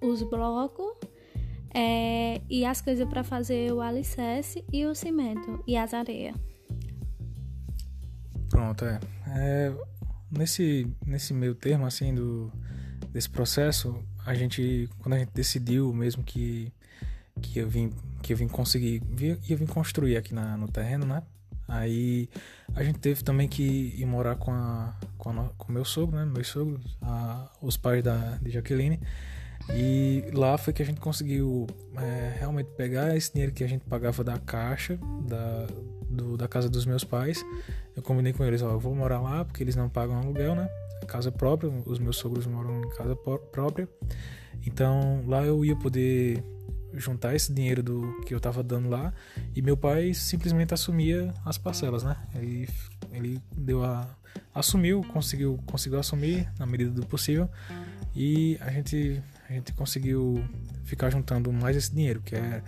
os 0.02 0.22
blocos 0.22 1.13
é, 1.74 2.40
e 2.48 2.64
as 2.64 2.80
coisas 2.80 3.06
para 3.08 3.24
fazer 3.24 3.72
o 3.72 3.80
alicerce 3.80 4.64
e 4.72 4.86
o 4.86 4.94
cimento 4.94 5.62
e 5.66 5.76
as 5.76 5.92
areias. 5.92 6.36
Pronto, 8.48 8.84
é. 8.84 9.00
É, 9.26 9.72
nesse, 10.30 10.86
nesse 11.04 11.34
meio 11.34 11.54
termo, 11.54 11.84
assim, 11.84 12.14
do, 12.14 12.52
desse 13.10 13.28
processo, 13.28 14.00
a 14.24 14.32
gente, 14.34 14.88
quando 15.00 15.14
a 15.14 15.18
gente 15.18 15.32
decidiu 15.34 15.92
mesmo 15.92 16.22
que, 16.22 16.72
que 17.42 17.58
eu 17.58 17.68
vim, 17.68 17.92
que 18.22 18.32
eu 18.32 18.36
vim 18.36 18.46
conseguir, 18.46 19.02
ia 19.18 19.56
vir 19.56 19.68
construir 19.68 20.16
aqui 20.16 20.32
na, 20.32 20.56
no 20.56 20.68
terreno, 20.68 21.04
né? 21.04 21.22
Aí 21.66 22.28
a 22.74 22.84
gente 22.84 22.98
teve 22.98 23.22
também 23.24 23.48
que 23.48 23.94
ir 23.96 24.06
morar 24.06 24.36
com 24.36 24.52
a, 24.52 24.94
com, 25.16 25.30
a, 25.30 25.48
com 25.56 25.72
meu 25.72 25.84
sogro, 25.84 26.16
né? 26.16 26.24
Meus 26.24 26.48
sogros, 26.48 26.96
a, 27.02 27.50
os 27.60 27.76
pais 27.76 28.02
da, 28.04 28.36
de 28.40 28.50
Jaqueline. 28.50 29.00
E 29.72 30.24
lá 30.32 30.58
foi 30.58 30.72
que 30.72 30.82
a 30.82 30.86
gente 30.86 31.00
conseguiu 31.00 31.66
é, 31.96 32.36
realmente 32.38 32.68
pegar 32.76 33.16
esse 33.16 33.32
dinheiro 33.32 33.52
que 33.52 33.64
a 33.64 33.66
gente 33.68 33.84
pagava 33.84 34.22
da 34.22 34.38
caixa, 34.38 34.98
da, 35.26 35.66
do- 36.08 36.36
da 36.36 36.46
casa 36.46 36.68
dos 36.68 36.84
meus 36.84 37.02
pais. 37.04 37.44
Eu 37.96 38.02
combinei 38.02 38.32
com 38.32 38.44
eles, 38.44 38.62
ó, 38.62 38.70
eu 38.72 38.78
vou 38.80 38.94
morar 38.94 39.20
lá 39.20 39.44
porque 39.44 39.62
eles 39.62 39.74
não 39.76 39.88
pagam 39.88 40.16
aluguel, 40.18 40.54
né? 40.54 40.68
Casa 41.08 41.30
própria, 41.32 41.70
os 41.86 41.98
meus 41.98 42.16
sogros 42.16 42.46
moram 42.46 42.80
em 42.82 42.88
casa 42.90 43.16
pró- 43.16 43.38
própria. 43.38 43.88
Então 44.66 45.22
lá 45.26 45.42
eu 45.44 45.64
ia 45.64 45.76
poder 45.76 46.42
juntar 46.94 47.34
esse 47.34 47.52
dinheiro 47.52 47.82
do 47.82 48.20
que 48.24 48.32
eu 48.34 48.38
tava 48.40 48.62
dando 48.62 48.88
lá 48.88 49.12
e 49.54 49.60
meu 49.60 49.76
pai 49.76 50.14
simplesmente 50.14 50.72
assumia 50.72 51.34
as 51.44 51.58
parcelas, 51.58 52.04
né? 52.04 52.16
Ele, 52.34 52.68
ele 53.12 53.42
deu 53.56 53.82
a 53.84 54.08
assumiu, 54.54 55.02
conseguiu 55.12 55.58
conseguiu 55.66 55.98
assumir 55.98 56.48
na 56.58 56.66
medida 56.66 56.90
do 56.90 57.04
possível 57.06 57.48
e 58.14 58.56
a 58.60 58.70
gente 58.70 59.20
a 59.48 59.52
gente 59.52 59.72
conseguiu 59.72 60.42
ficar 60.84 61.10
juntando 61.10 61.52
mais 61.52 61.76
esse 61.76 61.94
dinheiro, 61.94 62.20
que 62.22 62.34
é 62.34 62.62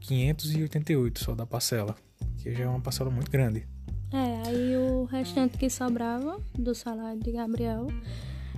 588 0.00 1.22
só 1.22 1.34
da 1.34 1.46
parcela, 1.46 1.96
que 2.38 2.54
já 2.54 2.64
é 2.64 2.68
uma 2.68 2.80
parcela 2.80 3.10
muito 3.10 3.30
grande. 3.30 3.66
É, 4.12 4.48
aí 4.48 4.76
o 4.76 5.04
restante 5.04 5.56
que 5.56 5.70
sobrava 5.70 6.40
do 6.58 6.74
salário 6.74 7.20
de 7.20 7.30
Gabriel, 7.30 7.86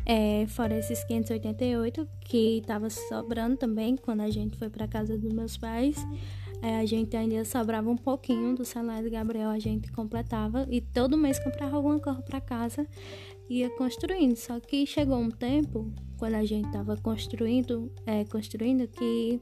é, 0.06 0.46
fora 0.48 0.78
esses 0.78 1.04
588, 1.04 2.08
que 2.20 2.58
estava 2.58 2.88
sobrando 2.88 3.56
também 3.56 3.96
quando 3.96 4.20
a 4.20 4.30
gente 4.30 4.56
foi 4.56 4.70
para 4.70 4.88
casa 4.88 5.18
dos 5.18 5.32
meus 5.32 5.56
pais, 5.56 5.96
é, 6.62 6.76
a 6.76 6.86
gente 6.86 7.16
ainda 7.16 7.44
sobrava 7.44 7.90
um 7.90 7.96
pouquinho 7.96 8.54
do 8.54 8.64
salário 8.64 9.02
de 9.02 9.10
Gabriel, 9.10 9.50
a 9.50 9.58
gente 9.58 9.90
completava 9.90 10.64
e 10.70 10.80
todo 10.80 11.18
mês 11.18 11.36
comprava 11.40 11.74
alguma 11.74 11.98
coisa 11.98 12.22
para 12.22 12.40
casa 12.40 12.86
ia 13.50 13.68
construindo. 13.70 14.36
Só 14.36 14.60
que 14.60 14.86
chegou 14.86 15.18
um 15.18 15.28
tempo, 15.28 15.92
quando 16.16 16.34
a 16.36 16.44
gente 16.44 16.66
estava 16.66 16.96
construindo, 16.96 17.90
é, 18.06 18.24
construindo, 18.24 18.86
que 18.86 19.40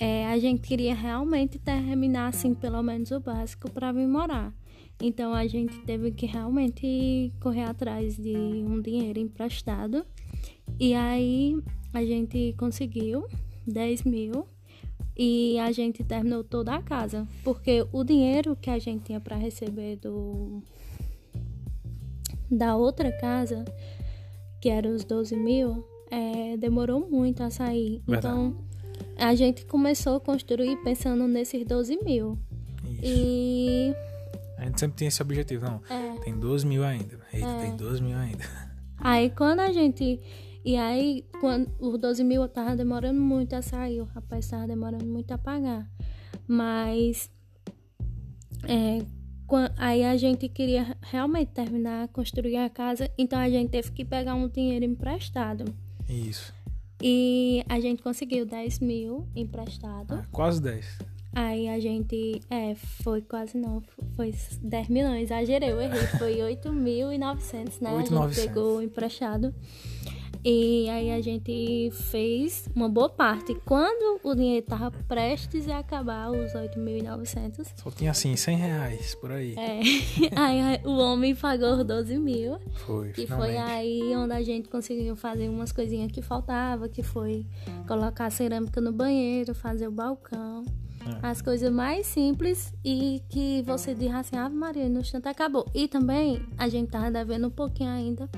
é, 0.00 0.26
a 0.26 0.38
gente 0.38 0.66
queria 0.66 0.94
realmente 0.94 1.58
terminar 1.58 2.28
assim, 2.28 2.54
pelo 2.54 2.82
menos 2.82 3.10
o 3.10 3.20
básico 3.20 3.70
para 3.70 3.92
vir 3.92 4.08
morar. 4.08 4.54
Então 5.02 5.34
a 5.34 5.46
gente 5.46 5.76
teve 5.80 6.12
que 6.12 6.24
realmente 6.24 7.30
correr 7.40 7.64
atrás 7.64 8.16
de 8.16 8.34
um 8.34 8.80
dinheiro 8.80 9.18
emprestado. 9.18 10.06
E 10.80 10.94
aí 10.94 11.62
a 11.92 12.02
gente 12.02 12.54
conseguiu 12.56 13.26
10 13.66 14.04
mil 14.04 14.46
e 15.16 15.58
a 15.58 15.70
gente 15.72 16.02
terminou 16.04 16.42
toda 16.44 16.74
a 16.74 16.82
casa. 16.82 17.26
Porque 17.44 17.86
o 17.92 18.02
dinheiro 18.04 18.56
que 18.56 18.70
a 18.70 18.78
gente 18.78 19.04
tinha 19.04 19.20
para 19.20 19.36
receber 19.36 19.96
do 19.96 20.62
da 22.50 22.76
outra 22.76 23.10
casa, 23.12 23.64
que 24.60 24.68
era 24.68 24.88
os 24.88 25.04
12 25.04 25.34
mil, 25.36 25.84
é, 26.10 26.56
demorou 26.56 27.00
muito 27.08 27.42
a 27.42 27.50
sair. 27.50 28.02
Verdade. 28.06 28.18
Então 28.34 28.56
a 29.16 29.34
gente 29.34 29.64
começou 29.64 30.16
a 30.16 30.20
construir 30.20 30.76
pensando 30.82 31.26
nesses 31.26 31.64
12 31.66 31.98
mil. 32.04 32.38
Isso. 32.84 33.00
E 33.02 33.94
A 34.58 34.64
gente 34.64 34.78
sempre 34.80 34.96
tinha 34.98 35.08
esse 35.08 35.22
objetivo, 35.22 35.64
não. 35.64 35.80
é, 35.90 36.18
Tem 36.20 36.38
12 36.38 36.66
mil 36.66 36.84
ainda. 36.84 37.18
Eita, 37.32 37.58
tem 37.60 37.76
12 37.76 38.02
mil 38.02 38.16
ainda. 38.16 38.44
aí 38.98 39.30
quando 39.30 39.60
a 39.60 39.72
gente. 39.72 40.20
E 40.64 40.76
aí, 40.76 41.24
quando 41.40 41.68
os 41.80 41.98
12 41.98 42.22
mil 42.22 42.46
tava 42.48 42.76
demorando 42.76 43.20
muito 43.20 43.54
a 43.54 43.62
sair, 43.62 44.00
o 44.00 44.04
rapaz 44.04 44.48
tava 44.48 44.66
demorando 44.66 45.04
muito 45.06 45.32
a 45.32 45.38
pagar. 45.38 45.88
Mas. 46.46 47.30
É, 48.68 49.04
quan- 49.46 49.72
aí 49.76 50.04
a 50.04 50.16
gente 50.16 50.48
queria 50.48 50.96
realmente 51.02 51.50
terminar, 51.50 52.08
construir 52.08 52.56
a 52.58 52.70
casa, 52.70 53.10
então 53.18 53.38
a 53.38 53.48
gente 53.50 53.70
teve 53.70 53.90
que 53.90 54.04
pegar 54.04 54.34
um 54.34 54.48
dinheiro 54.48 54.84
emprestado. 54.84 55.64
Isso. 56.08 56.54
E 57.02 57.64
a 57.68 57.80
gente 57.80 58.00
conseguiu 58.02 58.46
10 58.46 58.78
mil 58.78 59.26
emprestado. 59.34 60.14
Ah, 60.14 60.26
quase 60.30 60.62
10. 60.62 60.98
Aí 61.34 61.66
a 61.68 61.80
gente. 61.80 62.40
É, 62.48 62.74
foi 62.76 63.22
quase 63.22 63.56
não. 63.58 63.82
Foi 64.14 64.32
10 64.62 64.88
mil, 64.88 65.04
não, 65.08 65.16
exagerei, 65.16 65.70
eu 65.70 65.80
errei. 65.80 66.02
Foi 66.18 66.34
8.900, 66.36 67.80
né? 67.80 67.90
A 67.90 67.94
8.900. 67.94 68.28
gente 68.34 68.46
pegou 68.46 68.82
emprestado. 68.82 69.52
E 70.44 70.90
aí 70.90 71.12
a 71.12 71.20
gente 71.20 71.90
fez 72.10 72.68
uma 72.74 72.88
boa 72.88 73.08
parte. 73.08 73.54
Quando 73.64 74.18
o 74.24 74.34
dinheiro 74.34 74.66
tava 74.66 74.90
prestes 74.90 75.68
a 75.68 75.78
acabar, 75.78 76.30
os 76.32 76.52
8.900, 76.52 77.68
Só 77.76 77.90
tinha 77.92 78.10
assim, 78.10 78.34
100 78.34 78.56
reais 78.56 79.14
por 79.14 79.30
aí. 79.30 79.54
é, 79.56 79.80
aí 80.34 80.80
o 80.84 80.96
homem 80.98 81.32
pagou 81.36 81.76
os 81.76 81.84
12 81.84 82.18
mil. 82.18 82.58
Foi, 82.84 83.12
finalmente. 83.12 83.28
foi 83.28 83.56
aí 83.56 84.16
onde 84.16 84.32
a 84.32 84.42
gente 84.42 84.68
conseguiu 84.68 85.14
fazer 85.14 85.48
umas 85.48 85.70
coisinhas 85.70 86.10
que 86.10 86.20
faltava, 86.20 86.88
que 86.88 87.04
foi 87.04 87.46
colocar 87.86 88.28
cerâmica 88.30 88.80
no 88.80 88.90
banheiro, 88.90 89.54
fazer 89.54 89.86
o 89.86 89.92
balcão. 89.92 90.64
É. 91.06 91.26
As 91.26 91.40
coisas 91.40 91.70
mais 91.72 92.06
simples 92.06 92.72
e 92.84 93.22
que 93.28 93.62
você 93.62 93.94
diz 93.94 94.12
assim, 94.12 94.36
Ave 94.36 94.56
Maria, 94.56 94.88
no 94.88 95.00
instante 95.00 95.28
acabou. 95.28 95.66
E 95.72 95.86
também 95.86 96.44
a 96.58 96.68
gente 96.68 96.90
tava 96.90 97.12
devendo 97.12 97.46
um 97.46 97.50
pouquinho 97.50 97.90
ainda 97.90 98.28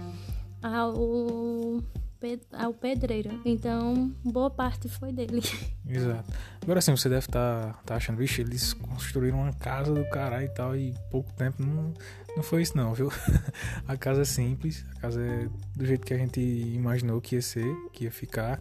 ao, 0.64 1.83
ao 2.52 2.73
pedreiro. 2.73 3.38
Então, 3.44 4.11
boa 4.25 4.49
parte 4.49 4.88
foi 4.88 5.12
dele. 5.12 5.42
Exato. 5.87 6.33
Agora 6.62 6.80
sim, 6.80 6.97
você 6.97 7.09
deve 7.09 7.26
estar 7.26 7.75
tá, 7.85 7.97
achando, 7.97 8.16
vixe, 8.16 8.40
eles 8.40 8.73
construíram 8.73 9.42
uma 9.42 9.52
casa 9.52 9.92
do 9.92 10.09
caralho 10.09 10.47
e 10.47 10.49
tal, 10.49 10.75
e 10.75 10.94
pouco 11.11 11.30
tempo 11.35 11.62
não, 11.62 11.92
não 12.35 12.42
foi 12.42 12.62
isso 12.62 12.75
não, 12.75 12.94
viu? 12.94 13.12
a 13.87 13.94
casa 13.94 14.23
é 14.23 14.25
simples, 14.25 14.87
a 14.97 15.00
casa 15.00 15.21
é 15.21 15.49
do 15.76 15.85
jeito 15.85 16.06
que 16.06 16.14
a 16.14 16.18
gente 16.18 16.40
imaginou 16.40 17.21
que 17.21 17.35
ia 17.35 17.42
ser, 17.42 17.76
que 17.92 18.04
ia 18.04 18.11
ficar. 18.11 18.59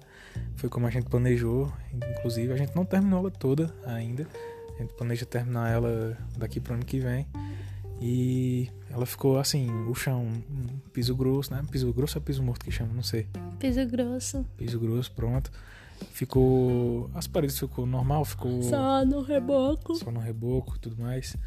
Foi 0.57 0.69
como 0.69 0.86
a 0.86 0.89
gente 0.89 1.05
planejou, 1.05 1.72
inclusive 1.93 2.51
a 2.51 2.57
gente 2.57 2.75
não 2.75 2.83
terminou 2.83 3.19
ela 3.19 3.31
toda 3.31 3.74
ainda. 3.86 4.27
A 4.75 4.81
gente 4.81 4.93
planeja 4.95 5.25
terminar 5.25 5.72
ela 5.72 6.17
daqui 6.36 6.60
pro 6.60 6.74
ano 6.74 6.83
que 6.83 7.00
vem. 7.00 7.27
E 8.01 8.69
ela 8.89 9.05
ficou 9.05 9.39
assim, 9.39 9.69
o 9.89 9.95
chão, 9.95 10.27
piso 10.91 11.15
grosso, 11.15 11.53
né? 11.53 11.62
Piso 11.71 11.91
grosso 11.93 12.17
ou 12.17 12.21
piso 12.23 12.43
morto 12.43 12.63
que 12.65 12.71
chama, 12.71 12.93
não 12.93 13.03
sei 13.03 13.27
Piso 13.59 13.85
grosso. 13.85 14.45
piso 14.57 14.79
grosso, 14.79 15.12
pronto. 15.13 15.51
Ficou. 16.12 17.09
As 17.13 17.27
paredes 17.27 17.57
ficou 17.57 17.85
normal, 17.85 18.25
ficou 18.25 18.62
Só 18.63 19.05
no 19.05 19.21
reboco. 19.21 19.95
só 19.95 20.12
no 20.12 20.19
reboco 20.19 20.75
e 20.75 20.79
tudo 20.79 21.01
mais. 21.01 21.38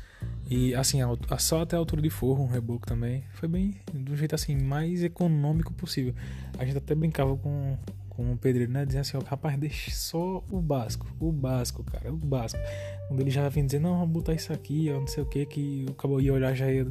E 0.48 0.74
assim, 0.74 1.02
a, 1.02 1.38
só 1.38 1.60
até 1.62 1.76
a 1.76 1.78
altura 1.78 2.00
de 2.00 2.08
forro, 2.08 2.44
um 2.44 2.48
reboco 2.48 2.86
também. 2.86 3.24
Foi 3.34 3.48
bem 3.48 3.76
do 3.92 4.16
jeito 4.16 4.34
assim, 4.34 4.56
mais 4.56 5.02
econômico 5.02 5.74
possível. 5.74 6.14
A 6.58 6.64
gente 6.64 6.78
até 6.78 6.94
brincava 6.94 7.36
com, 7.36 7.76
com 8.16 8.32
o 8.32 8.38
pedreiro, 8.38 8.72
né? 8.72 8.86
Dizendo 8.86 9.02
assim, 9.02 9.16
ó, 9.18 9.20
rapaz, 9.20 9.58
deixa 9.58 9.90
só 9.90 10.42
o 10.50 10.60
básico, 10.60 11.06
o 11.20 11.30
básico, 11.30 11.84
cara, 11.84 12.10
o 12.10 12.16
básico. 12.16 12.62
Quando 13.06 13.20
ele 13.20 13.30
já 13.30 13.46
vem 13.48 13.66
dizendo, 13.66 13.82
não, 13.82 13.98
vamos 13.98 14.12
botar 14.12 14.32
isso 14.32 14.52
aqui, 14.52 14.90
ó, 14.90 14.98
não 14.98 15.06
sei 15.06 15.22
o 15.22 15.26
que, 15.26 15.44
que 15.44 15.86
o 15.88 15.94
cabo 15.94 16.18
ia 16.20 16.32
olhar 16.32 16.54
já 16.54 16.70
ia 16.72 16.86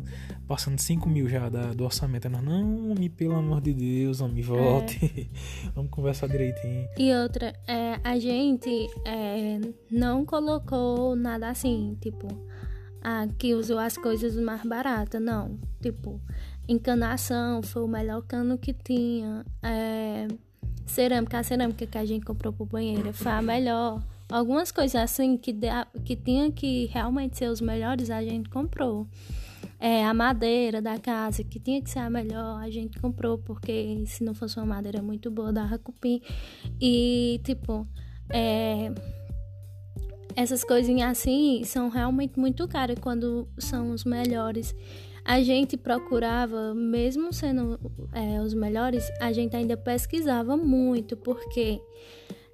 passando 0.47 0.79
5 0.79 1.09
mil 1.09 1.27
já 1.27 1.49
da, 1.49 1.73
do 1.73 1.83
orçamento. 1.83 2.29
Nós, 2.29 2.43
não, 2.43 2.91
homem, 2.91 3.09
pelo 3.09 3.35
amor 3.35 3.59
de 3.59 3.73
Deus, 3.73 4.21
homem, 4.21 4.43
volte. 4.43 5.03
É. 5.03 5.25
vamos 5.73 5.89
conversar 5.89 6.27
direitinho. 6.27 6.87
E 6.97 7.11
outra, 7.13 7.53
é, 7.67 7.99
a 8.03 8.19
gente 8.19 8.87
é, 9.03 9.59
não 9.89 10.23
colocou 10.23 11.15
nada 11.15 11.49
assim, 11.49 11.97
tipo, 11.99 12.27
ah, 13.01 13.27
que 13.37 13.55
usou 13.55 13.79
as 13.79 13.97
coisas 13.97 14.35
mais 14.35 14.63
baratas, 14.63 15.21
não. 15.21 15.59
Tipo, 15.81 16.21
encanação 16.67 17.61
foi 17.63 17.83
o 17.83 17.87
melhor 17.87 18.21
cano 18.21 18.57
que 18.57 18.73
tinha. 18.73 19.43
É, 19.63 20.27
cerâmica, 20.85 21.39
a 21.39 21.43
cerâmica 21.43 21.85
que 21.85 21.97
a 21.97 22.05
gente 22.05 22.25
comprou 22.25 22.53
pro 22.53 22.65
banheiro 22.65 23.11
foi 23.13 23.31
a 23.31 23.41
melhor. 23.41 24.01
Algumas 24.29 24.71
coisas 24.71 24.95
assim 24.95 25.37
que, 25.37 25.55
que 26.03 26.15
tinha 26.15 26.51
que 26.51 26.87
realmente 26.87 27.37
ser 27.37 27.49
os 27.49 27.61
melhores, 27.61 28.09
a 28.09 28.21
gente 28.23 28.49
comprou. 28.49 29.07
É, 29.79 30.05
a 30.05 30.13
madeira 30.13 30.81
da 30.81 30.97
casa, 30.97 31.43
que 31.43 31.59
tinha 31.59 31.81
que 31.81 31.89
ser 31.89 31.99
a 31.99 32.09
melhor, 32.09 32.61
a 32.61 32.69
gente 32.69 32.99
comprou, 32.99 33.37
porque 33.37 34.03
se 34.07 34.23
não 34.23 34.33
fosse 34.33 34.57
uma 34.57 34.65
madeira 34.65 35.01
muito 35.01 35.29
boa, 35.29 35.51
dava 35.51 35.77
cupim. 35.77 36.21
E, 36.81 37.39
tipo, 37.43 37.87
é, 38.29 38.91
essas 40.35 40.63
coisinhas 40.63 41.11
assim 41.11 41.63
são 41.63 41.89
realmente 41.89 42.39
muito 42.39 42.67
caras 42.67 42.97
quando 42.99 43.47
são 43.57 43.91
os 43.91 44.03
melhores 44.03 44.75
a 45.25 45.41
gente 45.41 45.75
procurava, 45.75 46.75
mesmo 46.75 47.33
sendo 47.33 47.79
é, 48.13 48.39
os 48.39 48.53
melhores, 48.53 49.03
a 49.19 49.33
gente 49.33 49.55
ainda 49.55 49.75
pesquisava 49.75 50.55
muito, 50.55 51.17
porque 51.17 51.81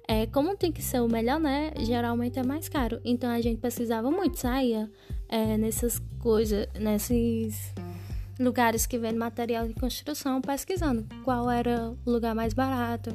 é, 0.08 0.26
como 0.26 0.56
tem 0.56 0.72
que 0.72 0.82
ser 0.82 1.00
o 1.02 1.08
melhor, 1.08 1.38
né? 1.38 1.70
Geralmente 1.80 2.38
é 2.38 2.42
mais 2.42 2.70
caro. 2.70 2.98
Então 3.04 3.30
a 3.30 3.42
gente 3.42 3.60
pesquisava 3.60 4.10
muito, 4.10 4.38
saía 4.38 4.90
é, 5.28 5.58
nessas 5.58 6.00
coisas, 6.18 6.66
nesses 6.80 7.74
lugares 8.40 8.86
que 8.86 8.98
vendem 8.98 9.18
material 9.18 9.68
de 9.68 9.74
construção, 9.74 10.40
pesquisando 10.40 11.06
qual 11.22 11.50
era 11.50 11.94
o 12.06 12.10
lugar 12.10 12.34
mais 12.34 12.54
barato 12.54 13.14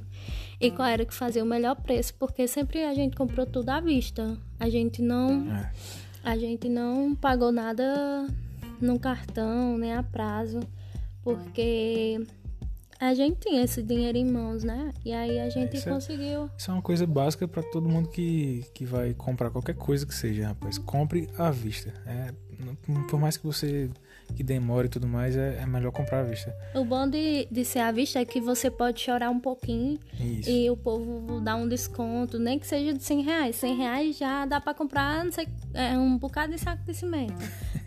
e 0.62 0.70
qual 0.70 0.88
era 0.88 1.04
que 1.04 1.14
fazia 1.16 1.44
o 1.44 1.48
melhor 1.48 1.76
preço, 1.76 2.14
porque 2.14 2.48
sempre 2.48 2.84
a 2.84 2.94
gente 2.94 3.18
comprou 3.18 3.48
tudo 3.48 3.70
à 3.70 3.80
vista. 3.80 4.38
A 4.60 4.70
gente 4.70 5.02
não 5.02 5.52
é. 5.52 5.72
a 6.24 6.38
gente 6.38 6.70
não 6.70 7.16
pagou 7.16 7.52
nada 7.52 8.28
no 8.80 9.00
cartão, 9.00 9.78
nem 9.78 9.94
a 9.94 10.04
prazo, 10.04 10.60
porque 11.24 12.26
a 13.00 13.14
gente 13.14 13.38
tinha 13.40 13.64
esse 13.64 13.84
dinheiro 13.84 14.18
em 14.18 14.26
mãos, 14.26 14.64
né? 14.64 14.92
E 15.06 15.14
aí 15.14 15.40
a 15.40 15.50
gente 15.50 15.78
isso 15.78 15.88
conseguiu. 15.90 16.44
É, 16.44 16.50
isso 16.58 16.72
é 16.72 16.74
uma 16.74 16.82
coisa 16.82 17.06
básica 17.06 17.48
para 17.48 17.62
todo 17.64 17.88
mundo 17.88 18.10
que, 18.10 18.66
que 18.74 18.86
vai 18.86 19.14
comprar 19.14 19.50
qualquer 19.50 19.76
coisa 19.76 20.06
que 20.06 20.14
seja, 20.14 20.48
rapaz. 20.48 20.78
Compre 20.78 21.30
à 21.38 21.52
vista. 21.52 21.94
É, 22.06 22.34
por 23.08 23.20
mais 23.20 23.38
que 23.38 23.46
você 23.46 23.90
que 24.36 24.44
demora 24.44 24.88
e 24.88 24.90
tudo 24.90 25.08
mais, 25.08 25.36
é, 25.36 25.58
é, 25.62 25.66
melhor 25.66 25.92
comprar 25.92 26.20
à 26.20 26.24
vista. 26.24 26.56
O 26.76 26.86
bom 26.86 27.10
de, 27.10 27.48
de 27.50 27.66
ser 27.66 27.80
à 27.80 27.92
vista 27.92 28.20
é 28.20 28.26
que 28.26 28.40
você 28.40 28.70
pode 28.70 29.00
chorar 29.00 29.30
um 29.30 29.40
pouquinho 29.40 30.00
Isso. 30.20 30.50
e 30.50 30.70
o 30.70 30.78
povo 30.78 31.42
dá 31.42 31.56
um 31.56 31.68
desconto, 31.68 32.38
nem 32.38 32.60
que 32.60 32.68
seja 32.68 32.94
de 32.94 33.04
100 33.04 33.24
reais. 33.24 33.56
100 33.56 33.76
reais 33.76 34.18
já 34.18 34.46
dá 34.46 34.62
para 34.62 34.74
comprar 34.74 35.26
não 35.26 35.32
sei, 35.32 35.48
é, 35.74 35.98
um 35.98 36.18
bocado 36.18 36.54
de 36.54 36.60
saco 36.60 36.84
de 36.84 36.94
cimento. 36.94 37.34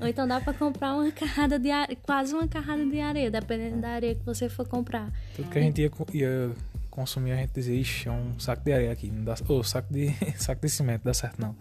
Ou 0.01 0.09
então 0.09 0.27
dá 0.27 0.41
para 0.41 0.55
comprar 0.55 0.95
uma 0.95 1.11
carrada 1.13 1.59
de 1.59 1.71
areia, 1.71 1.99
quase 2.03 2.35
uma 2.35 2.49
carrada 2.49 2.85
de 2.85 3.01
areia, 3.01 3.31
dependendo 3.31 3.81
da 3.81 3.91
areia 3.91 4.15
que 4.15 4.25
você 4.25 4.49
for 4.49 4.67
comprar. 4.67 5.13
Tudo 5.37 5.51
que 5.51 5.59
a 5.59 5.63
gente 5.63 5.81
ia, 5.81 5.91
ia 6.15 6.51
consumir, 6.91 7.33
a 7.33 7.37
gente 7.37 7.53
dizia, 7.53 7.75
ixi, 7.75 8.09
é 8.09 8.13
um 8.13 8.39
saco 8.39 8.65
de 8.65 8.73
areia 8.73 8.93
aqui, 8.93 9.11
não 9.11 9.25
dá, 9.25 9.35
ou 9.49 9.61
oh, 9.61 9.63
saco 9.63 9.93
de, 9.93 10.11
saco 10.37 10.61
de 10.63 10.69
cimento, 10.69 11.03
dá 11.05 11.15
certo 11.15 11.41
não. 11.41 11.55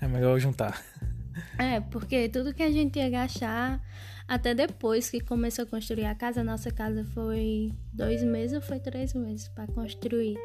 É 0.00 0.06
melhor 0.06 0.38
juntar. 0.38 0.82
É, 1.58 1.80
porque 1.80 2.28
tudo 2.28 2.54
que 2.54 2.62
a 2.62 2.70
gente 2.70 2.98
ia 2.98 3.10
gastar 3.10 3.80
até 4.26 4.54
depois 4.54 5.10
que 5.10 5.20
começou 5.20 5.64
a 5.64 5.66
construir 5.66 6.06
a 6.06 6.14
casa, 6.14 6.42
nossa 6.42 6.70
casa 6.70 7.04
foi 7.04 7.72
dois 7.94 8.22
meses 8.22 8.56
ou 8.56 8.60
foi 8.60 8.80
três 8.80 9.14
meses 9.14 9.48
para 9.48 9.66
construir. 9.68 10.36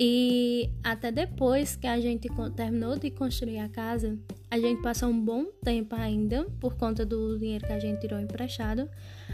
E 0.00 0.70
até 0.84 1.10
depois 1.10 1.74
que 1.74 1.86
a 1.86 2.00
gente 2.00 2.28
terminou 2.54 2.96
de 2.96 3.10
construir 3.10 3.58
a 3.58 3.68
casa, 3.68 4.16
a 4.48 4.58
gente 4.58 4.80
passou 4.80 5.08
um 5.08 5.20
bom 5.20 5.46
tempo 5.62 5.94
ainda, 5.94 6.44
por 6.60 6.76
conta 6.76 7.04
do 7.04 7.36
dinheiro 7.36 7.66
que 7.66 7.72
a 7.72 7.80
gente 7.80 8.00
tirou 8.00 8.18
emprestado, 8.18 8.88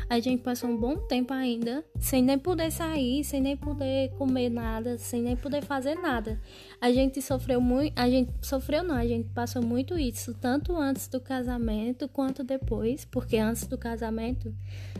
a 0.09 0.19
gente 0.19 0.43
passou 0.43 0.71
um 0.71 0.77
bom 0.77 0.97
tempo 0.97 1.33
ainda, 1.33 1.85
sem 2.01 2.23
nem 2.23 2.39
poder 2.39 2.73
sair, 2.73 3.23
sem 3.23 3.41
nem 3.41 3.57
poder 3.57 4.11
comer 4.17 4.49
nada, 4.49 4.99
sem 4.99 5.23
nem 5.23 5.37
poder 5.37 5.63
fazer 5.63 5.95
nada. 5.97 6.41
A 6.81 6.91
gente 6.91 7.21
sofreu 7.23 7.61
muito, 7.61 7.93
a 7.95 8.09
gente 8.09 8.33
sofreu 8.41 8.83
não, 8.83 8.97
a 8.97 9.07
gente 9.07 9.29
passou 9.29 9.63
muito 9.63 9.99
isso, 9.99 10.35
tanto 10.35 10.75
antes 10.75 11.09
do 11.09 11.21
casamento 11.21 12.09
quanto 12.09 12.43
depois, 12.43 13.05
porque 13.05 13.37
antes 13.37 13.67
do 13.67 13.77
casamento 13.77 14.53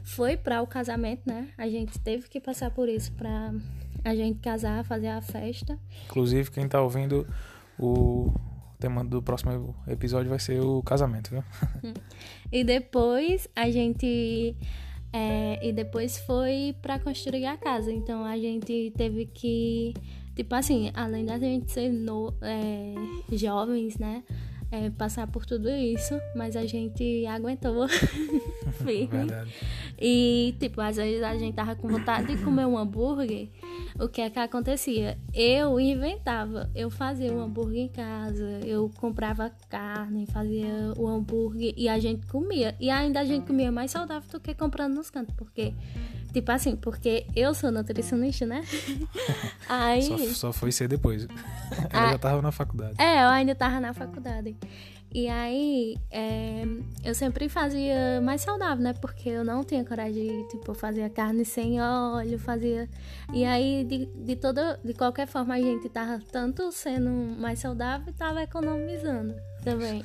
foi 0.05 0.37
para 0.37 0.63
o 0.63 0.67
casamento, 0.67 1.23
né? 1.27 1.49
A 1.57 1.69
gente 1.69 1.99
teve 1.99 2.29
que 2.29 2.39
passar 2.45 2.71
por 2.71 2.89
isso 2.89 3.11
para 3.13 3.53
a 4.05 4.15
gente 4.15 4.39
casar, 4.41 4.85
fazer 4.85 5.09
a 5.09 5.23
festa. 5.23 5.79
Inclusive, 6.07 6.51
quem 6.51 6.69
tá 6.69 6.81
ouvindo 6.81 7.27
o 7.79 8.33
tema 8.79 9.03
do 9.03 9.23
próximo 9.23 9.75
episódio 9.89 10.29
vai 10.29 10.39
ser 10.39 10.61
o 10.61 10.83
casamento, 10.83 11.31
viu? 11.31 11.43
e 12.53 12.63
depois 12.63 13.49
a 13.57 13.71
gente. 13.71 14.55
É, 15.13 15.67
e 15.67 15.73
depois 15.73 16.19
foi 16.19 16.77
para 16.83 16.99
construir 16.99 17.47
a 17.47 17.57
casa. 17.57 17.91
Então 17.91 18.25
a 18.25 18.37
gente 18.37 18.93
teve 18.97 19.27
que. 19.27 19.95
Tipo 20.35 20.55
assim, 20.57 20.91
além 20.95 21.25
da 21.25 21.39
gente 21.39 21.71
ser 21.71 21.91
no, 21.91 22.35
é, 22.43 22.95
jovens, 23.37 23.97
né? 23.97 24.25
É, 24.75 24.91
passar 24.91 25.27
por 25.29 25.47
tudo 25.47 25.69
isso, 25.71 26.21
mas 26.35 26.57
a 26.57 26.67
gente 26.67 27.25
aguentou 27.27 27.87
firme. 28.83 29.31
E, 30.01 30.57
tipo, 30.59 30.81
às 30.81 30.97
vezes 30.97 31.23
a 31.23 31.37
gente 31.37 31.55
tava 31.55 31.77
com 31.77 31.89
vontade 31.89 32.35
de 32.35 32.43
comer 32.43 32.67
um 32.67 32.77
hambúrguer. 32.77 33.49
O 33.99 34.09
que 34.09 34.21
é 34.21 34.29
que 34.29 34.39
acontecia? 34.39 35.17
Eu 35.33 35.79
inventava, 35.79 36.69
eu 36.75 36.91
fazia 36.91 37.33
um 37.33 37.41
hambúrguer 37.41 37.85
em 37.85 37.89
casa, 37.89 38.61
eu 38.65 38.91
comprava 38.99 39.53
carne, 39.69 40.27
fazia 40.27 40.93
o 40.97 41.07
hambúrguer 41.07 41.73
e 41.77 41.89
a 41.89 41.99
gente 42.01 42.27
comia. 42.27 42.75
E 42.81 42.91
ainda 42.91 43.21
a 43.21 43.25
gente 43.25 43.47
comia 43.47 43.71
mais 43.71 43.93
saudável 43.93 44.29
do 44.29 44.41
que 44.41 44.55
comprando 44.55 44.95
nos 44.95 45.11
cantos, 45.11 45.35
porque 45.37 45.73
Tipo 46.35 46.51
assim, 46.51 46.75
porque 46.75 47.29
eu 47.37 47.55
sou 47.55 47.71
nutricionista, 47.71 48.45
né? 48.45 48.65
Aí. 49.71 50.03
Só, 50.03 50.19
só 50.19 50.53
foi 50.53 50.73
ser 50.73 50.89
depois. 50.89 51.29
Ela 51.91 52.11
já 52.11 52.19
tava 52.19 52.43
na 52.43 52.51
faculdade. 52.51 53.01
É, 53.01 53.23
eu 53.23 53.29
ainda 53.29 53.55
tava 53.55 53.79
na 53.79 53.95
faculdade. 53.95 54.57
E 55.13 55.29
aí, 55.29 55.97
é, 56.11 56.65
eu 57.05 57.15
sempre 57.15 57.49
fazia 57.49 58.21
mais 58.21 58.41
saudável, 58.41 58.83
né? 58.83 58.93
Porque 58.95 59.29
eu 59.29 59.45
não 59.45 59.63
tinha 59.63 59.85
coragem 59.85 60.27
de, 60.27 60.49
tipo, 60.49 60.75
fazer 60.75 61.09
carne 61.11 61.45
sem 61.45 61.81
óleo, 61.81 62.37
fazia... 62.37 62.89
E 63.33 63.45
aí, 63.45 63.85
de, 63.85 64.07
de 64.07 64.35
toda... 64.35 64.81
De 64.85 64.93
qualquer 64.93 65.29
forma, 65.29 65.55
a 65.55 65.61
gente 65.61 65.89
tava 65.89 66.21
tanto 66.33 66.73
sendo 66.73 67.11
mais 67.41 67.61
saudável 67.61 68.09
e 68.09 68.13
tava 68.13 68.43
economizando 68.43 69.37
também. 69.63 70.03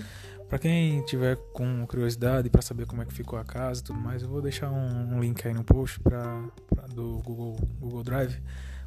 Para 0.50 0.58
quem 0.58 1.04
tiver 1.04 1.38
com 1.54 1.86
curiosidade 1.86 2.50
para 2.50 2.64
saber 2.64 2.88
como 2.88 3.04
é 3.04 3.06
que 3.06 3.14
ficou 3.14 3.38
a 3.38 3.46
casa 3.46 3.82
e 3.82 3.84
tudo 3.84 4.00
mais, 4.00 4.24
eu 4.24 4.28
vou 4.28 4.42
deixar 4.42 4.72
um, 4.72 5.14
um 5.14 5.22
link 5.22 5.48
aí 5.48 5.54
no 5.54 5.64
post 5.64 6.00
pra, 6.00 6.44
pra 6.68 6.88
do 6.88 7.22
Google, 7.24 7.56
Google 7.80 8.04
Drive 8.04 8.42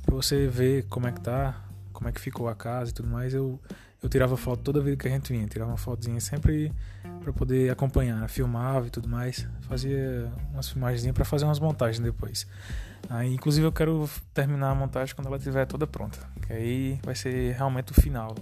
para 0.04 0.16
você 0.16 0.48
ver 0.48 0.86
como 0.88 1.06
é 1.06 1.12
que 1.12 1.20
tá, 1.20 1.64
como 1.92 2.08
é 2.08 2.12
que 2.12 2.20
ficou 2.20 2.48
a 2.48 2.54
casa 2.56 2.90
e 2.90 2.94
tudo 2.94 3.08
mais. 3.08 3.32
Eu, 3.32 3.60
eu 4.02 4.08
tirava 4.08 4.36
foto 4.36 4.60
toda 4.60 4.80
vez 4.80 4.96
que 4.96 5.06
a 5.06 5.10
gente 5.12 5.32
vinha, 5.32 5.46
tirava 5.46 5.70
uma 5.70 5.76
fotozinha 5.76 6.20
sempre 6.20 6.72
para 7.22 7.32
poder 7.32 7.70
acompanhar, 7.70 8.28
filmava 8.28 8.88
e 8.88 8.90
tudo 8.90 9.08
mais, 9.08 9.46
fazia 9.60 10.32
umas 10.52 10.68
filmagens 10.68 11.12
para 11.12 11.24
fazer 11.24 11.44
umas 11.44 11.60
montagens 11.60 12.00
depois. 12.00 12.44
Aí, 13.08 13.32
inclusive 13.32 13.64
eu 13.64 13.72
quero 13.72 14.10
terminar 14.34 14.70
a 14.70 14.74
montagem 14.74 15.14
quando 15.14 15.28
ela 15.28 15.36
estiver 15.36 15.64
toda 15.66 15.86
pronta, 15.86 16.18
que 16.44 16.52
aí 16.52 17.00
vai 17.04 17.14
ser 17.14 17.54
realmente 17.54 17.92
o 17.92 17.94
final 17.94 18.34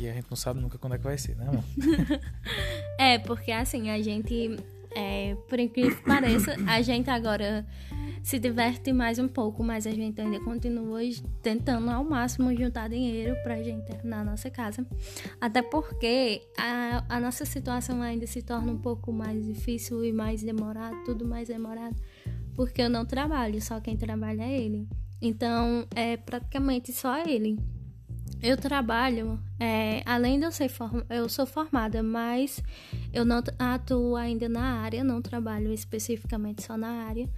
que 0.00 0.08
a 0.08 0.14
gente 0.14 0.26
não 0.30 0.36
sabe 0.36 0.60
nunca 0.60 0.78
quando 0.78 0.94
é 0.94 0.98
que 0.98 1.04
vai 1.04 1.18
ser, 1.18 1.36
né, 1.36 1.46
amor? 1.46 1.62
é, 2.98 3.18
porque 3.18 3.52
assim, 3.52 3.90
a 3.90 4.00
gente, 4.00 4.56
é, 4.96 5.36
por 5.46 5.60
incrível 5.60 5.94
que 5.94 6.02
pareça, 6.02 6.56
a 6.66 6.80
gente 6.80 7.10
agora 7.10 7.66
se 8.22 8.38
diverte 8.38 8.94
mais 8.94 9.18
um 9.18 9.28
pouco, 9.28 9.62
mas 9.62 9.86
a 9.86 9.90
gente 9.90 10.18
ainda 10.18 10.40
continua 10.40 11.00
tentando 11.42 11.90
ao 11.90 12.02
máximo 12.02 12.54
juntar 12.56 12.88
dinheiro 12.88 13.36
pra 13.42 13.62
gente 13.62 13.84
terminar 13.84 14.20
a 14.20 14.24
nossa 14.24 14.48
casa. 14.48 14.86
Até 15.38 15.60
porque 15.60 16.42
a, 16.56 17.04
a 17.06 17.20
nossa 17.20 17.44
situação 17.44 18.00
ainda 18.00 18.26
se 18.26 18.40
torna 18.40 18.72
um 18.72 18.78
pouco 18.78 19.12
mais 19.12 19.44
difícil 19.44 20.02
e 20.02 20.12
mais 20.12 20.42
demorado, 20.42 20.96
tudo 21.04 21.26
mais 21.26 21.48
demorado, 21.48 21.96
porque 22.54 22.80
eu 22.80 22.88
não 22.88 23.04
trabalho, 23.04 23.60
só 23.60 23.78
quem 23.80 23.98
trabalha 23.98 24.44
é 24.44 24.60
ele. 24.60 24.88
Então 25.20 25.86
é 25.94 26.16
praticamente 26.16 26.90
só 26.90 27.22
ele. 27.22 27.58
Eu 28.42 28.56
trabalho, 28.56 29.38
é, 29.58 30.02
além 30.06 30.38
de 30.38 30.46
eu 30.46 30.52
ser 30.52 30.68
form 30.68 31.02
eu 31.10 31.28
sou 31.28 31.44
formada, 31.44 32.02
mas 32.02 32.62
eu 33.12 33.24
não 33.24 33.42
atuo 33.58 34.16
ainda 34.16 34.48
na 34.48 34.80
área, 34.80 35.04
não 35.04 35.20
trabalho 35.20 35.72
especificamente 35.72 36.62
só 36.62 36.76
na 36.76 37.04
área. 37.04 37.28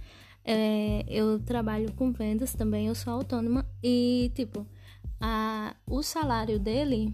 É, 0.45 1.05
eu 1.07 1.39
trabalho 1.39 1.91
com 1.93 2.11
vendas 2.11 2.53
também, 2.53 2.87
eu 2.87 2.95
sou 2.95 3.13
autônoma 3.13 3.65
e, 3.81 4.31
tipo, 4.35 4.65
a, 5.19 5.75
o 5.87 6.03
salário 6.03 6.59
dele 6.59 7.13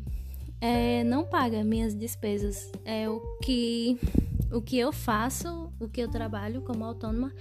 é, 0.61 1.03
não 1.03 1.23
paga 1.25 1.63
minhas 1.63 1.93
despesas. 1.95 2.71
É 2.85 3.09
o 3.09 3.19
que, 3.43 3.99
o 4.51 4.61
que 4.61 4.77
eu 4.77 4.91
faço, 4.91 5.71
o 5.79 5.87
que 5.87 6.01
eu 6.01 6.09
trabalho 6.09 6.61
como 6.61 6.83
autônoma, 6.83 7.33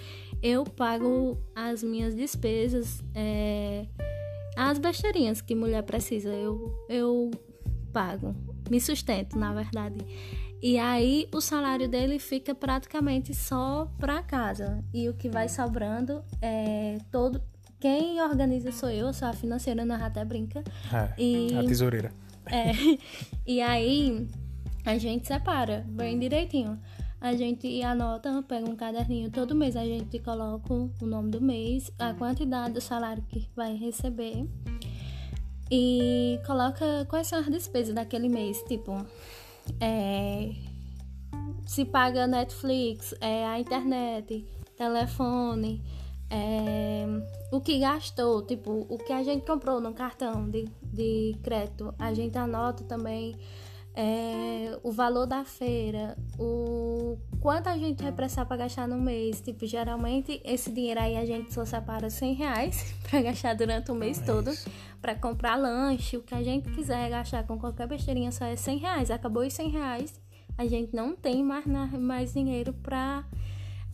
eu 0.43 0.65
pago 0.65 1.39
as 1.55 1.83
minhas 1.83 2.15
despesas, 2.15 3.03
é, 3.15 3.87
as 4.59 4.77
besteirinhas 4.77 5.40
que 5.40 5.55
mulher 5.55 5.83
precisa, 5.85 6.31
eu, 6.31 6.75
eu 6.88 7.31
pago, 7.92 8.35
me 8.68 8.81
sustento, 8.81 9.38
na 9.38 9.55
verdade. 9.55 9.99
E 10.61 10.77
aí 10.77 11.29
o 11.33 11.40
salário 11.40 11.88
dele 11.88 12.18
fica 12.18 12.53
praticamente 12.57 13.33
só 13.33 13.88
para 14.01 14.21
casa. 14.21 14.85
E 14.92 15.09
o 15.09 15.14
que 15.14 15.29
vai 15.29 15.49
sobrando 15.49 16.25
é 16.42 16.99
todo. 17.12 17.40
Quem 17.79 18.21
organiza 18.21 18.73
sou 18.73 18.90
eu, 18.90 19.12
sou 19.12 19.29
a 19.29 19.33
financeira, 19.33 19.85
na 19.85 20.05
até 20.05 20.25
brinca. 20.25 20.64
É, 20.92 21.23
e, 21.23 21.55
a 21.55 21.62
tesoureira. 21.62 22.12
É. 22.47 22.73
E 23.47 23.61
aí 23.61 24.27
a 24.85 24.99
gente 24.99 25.27
separa 25.27 25.87
bem 25.88 26.18
direitinho. 26.18 26.79
A 27.20 27.35
gente 27.35 27.83
anota, 27.83 28.42
pega 28.46 28.68
um 28.68 28.76
caderninho 28.76 29.31
todo 29.31 29.54
mês, 29.54 29.76
a 29.76 29.85
gente 29.85 30.18
coloca 30.20 30.72
o 30.72 31.07
nome 31.07 31.31
do 31.31 31.40
mês, 31.40 31.90
a 31.98 32.14
quantidade 32.14 32.74
do 32.74 32.81
salário 32.81 33.22
que 33.28 33.48
vai 33.57 33.74
receber 33.74 34.46
e 35.70 36.40
coloca 36.46 37.07
quais 37.09 37.26
são 37.26 37.40
as 37.40 37.46
despesas 37.46 37.94
daquele 37.94 38.28
mês, 38.28 38.62
tipo 38.68 38.92
é, 39.81 40.52
se 41.66 41.85
paga 41.85 42.26
Netflix, 42.26 43.14
é, 43.20 43.44
a 43.46 43.59
internet, 43.59 44.46
telefone, 44.76 45.83
é, 46.31 47.04
o 47.52 47.61
que 47.61 47.78
gastou, 47.78 48.42
tipo, 48.42 48.87
o 48.88 48.98
que 48.98 49.12
a 49.12 49.22
gente 49.22 49.44
comprou 49.44 49.81
no 49.81 49.92
cartão 49.92 50.48
de, 50.48 50.64
de 50.83 51.37
crédito, 51.42 51.94
a 51.98 52.14
gente 52.14 52.38
anota 52.38 52.85
também 52.85 53.35
é, 54.01 54.79
o 54.85 54.93
valor 54.93 55.27
da 55.27 55.45
feira, 55.45 56.17
o 56.39 57.19
quanto 57.41 57.67
a 57.67 57.77
gente 57.77 58.01
vai 58.01 58.13
precisar 58.13 58.45
para 58.45 58.59
gastar 58.59 58.87
no 58.87 58.97
mês. 58.97 59.41
Tipo, 59.41 59.67
geralmente 59.67 60.41
esse 60.45 60.71
dinheiro 60.71 61.01
aí 61.01 61.17
a 61.17 61.27
gente 61.27 61.53
só 61.53 61.65
separa 61.65 62.09
100 62.09 62.35
reais 62.35 62.95
para 63.11 63.21
gastar 63.23 63.55
durante 63.55 63.91
o 63.91 63.97
mês 63.97 64.23
é 64.23 64.25
todo, 64.25 64.53
para 65.03 65.17
comprar 65.17 65.57
lanche, 65.57 66.17
o 66.17 66.23
que 66.23 66.33
a 66.33 66.45
gente 66.45 66.71
quiser 66.71 67.11
gastar 67.11 67.45
com 67.45 67.59
qualquer 67.59 67.89
besteirinha 67.89 68.31
só 68.31 68.45
é 68.45 68.55
100 68.55 68.79
reais. 68.79 69.11
Acabou 69.11 69.45
os 69.45 69.53
100 69.53 69.71
reais, 69.71 70.21
a 70.57 70.65
gente 70.65 70.95
não 70.95 71.17
tem 71.17 71.43
mais, 71.43 71.67
mais 71.67 72.33
dinheiro 72.33 72.73
para 72.73 73.25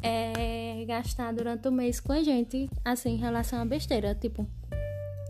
é, 0.03 0.85
gastar 0.87 1.33
durante 1.33 1.67
o 1.67 1.73
mês 1.73 1.99
com 1.99 2.13
a 2.13 2.23
gente, 2.23 2.69
assim, 2.85 3.15
em 3.15 3.17
relação 3.17 3.59
à 3.59 3.65
besteira. 3.65 4.15
Tipo, 4.15 4.47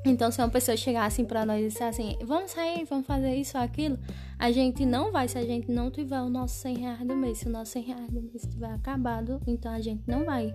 então, 0.05 0.31
se 0.31 0.41
uma 0.41 0.51
pessoa 0.51 0.77
chegar 0.77 1.07
assim 1.07 1.25
pra 1.25 1.47
nós 1.47 1.65
e 1.65 1.69
disser 1.69 1.87
assim, 1.87 2.17
vamos 2.25 2.51
sair, 2.51 2.85
vamos 2.85 3.07
fazer 3.07 3.35
isso 3.35 3.57
ou 3.57 3.65
aquilo, 3.65 3.99
a 4.39 4.53
gente 4.53 4.85
não 4.85 5.11
vai 5.11 5.27
se 5.29 5.39
a 5.39 5.45
gente 5.45 5.71
não 5.71 5.91
tiver 5.91 6.21
o 6.21 6.29
nosso 6.29 6.57
100 6.57 6.79
reais 6.79 7.07
do 7.07 7.17
mês. 7.17 7.39
Se 7.39 7.47
o 7.47 7.51
nosso 7.51 7.73
100 7.73 7.83
reais 7.83 8.11
do 8.11 8.21
mês 8.21 8.45
estiver 8.45 8.71
acabado, 8.71 9.41
então 9.47 9.73
a 9.73 9.81
gente 9.81 10.03
não 10.07 10.25
vai. 10.27 10.55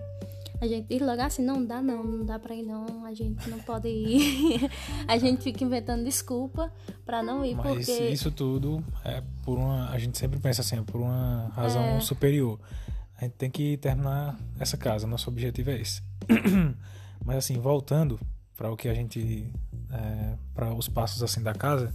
A 0.60 0.68
gente 0.68 0.86
diz 0.88 1.00
logo 1.00 1.20
assim, 1.20 1.42
não 1.42 1.64
dá 1.64 1.80
não, 1.82 2.04
não 2.04 2.24
dá 2.24 2.38
pra 2.38 2.54
ir 2.54 2.62
não, 2.62 3.04
a 3.04 3.12
gente 3.12 3.48
não 3.48 3.58
pode 3.60 3.88
ir. 3.88 4.70
a 5.08 5.16
gente 5.16 5.42
fica 5.42 5.64
inventando 5.64 6.04
desculpa 6.04 6.70
pra 7.04 7.22
não 7.22 7.44
ir, 7.44 7.54
Mas 7.54 7.66
porque... 7.66 8.08
isso 8.08 8.30
tudo 8.30 8.84
é 9.04 9.22
por 9.42 9.58
uma... 9.58 9.88
A 9.90 9.98
gente 9.98 10.16
sempre 10.16 10.38
pensa 10.38 10.60
assim, 10.60 10.78
é 10.78 10.82
por 10.82 11.00
uma 11.00 11.50
razão 11.54 11.82
é... 11.82 12.00
superior. 12.00 12.60
A 13.16 13.24
gente 13.24 13.32
tem 13.32 13.50
que 13.50 13.78
terminar 13.78 14.38
essa 14.60 14.76
casa, 14.76 15.06
nosso 15.06 15.28
objetivo 15.28 15.70
é 15.70 15.80
esse. 15.80 16.02
Mas 17.24 17.36
assim, 17.36 17.58
voltando 17.58 18.20
para 18.60 18.70
o 18.70 18.76
que 18.76 18.90
a 18.90 18.94
gente 18.94 19.50
é, 19.90 20.34
para 20.54 20.74
os 20.74 20.86
passos 20.86 21.22
assim 21.22 21.42
da 21.42 21.54
casa 21.54 21.94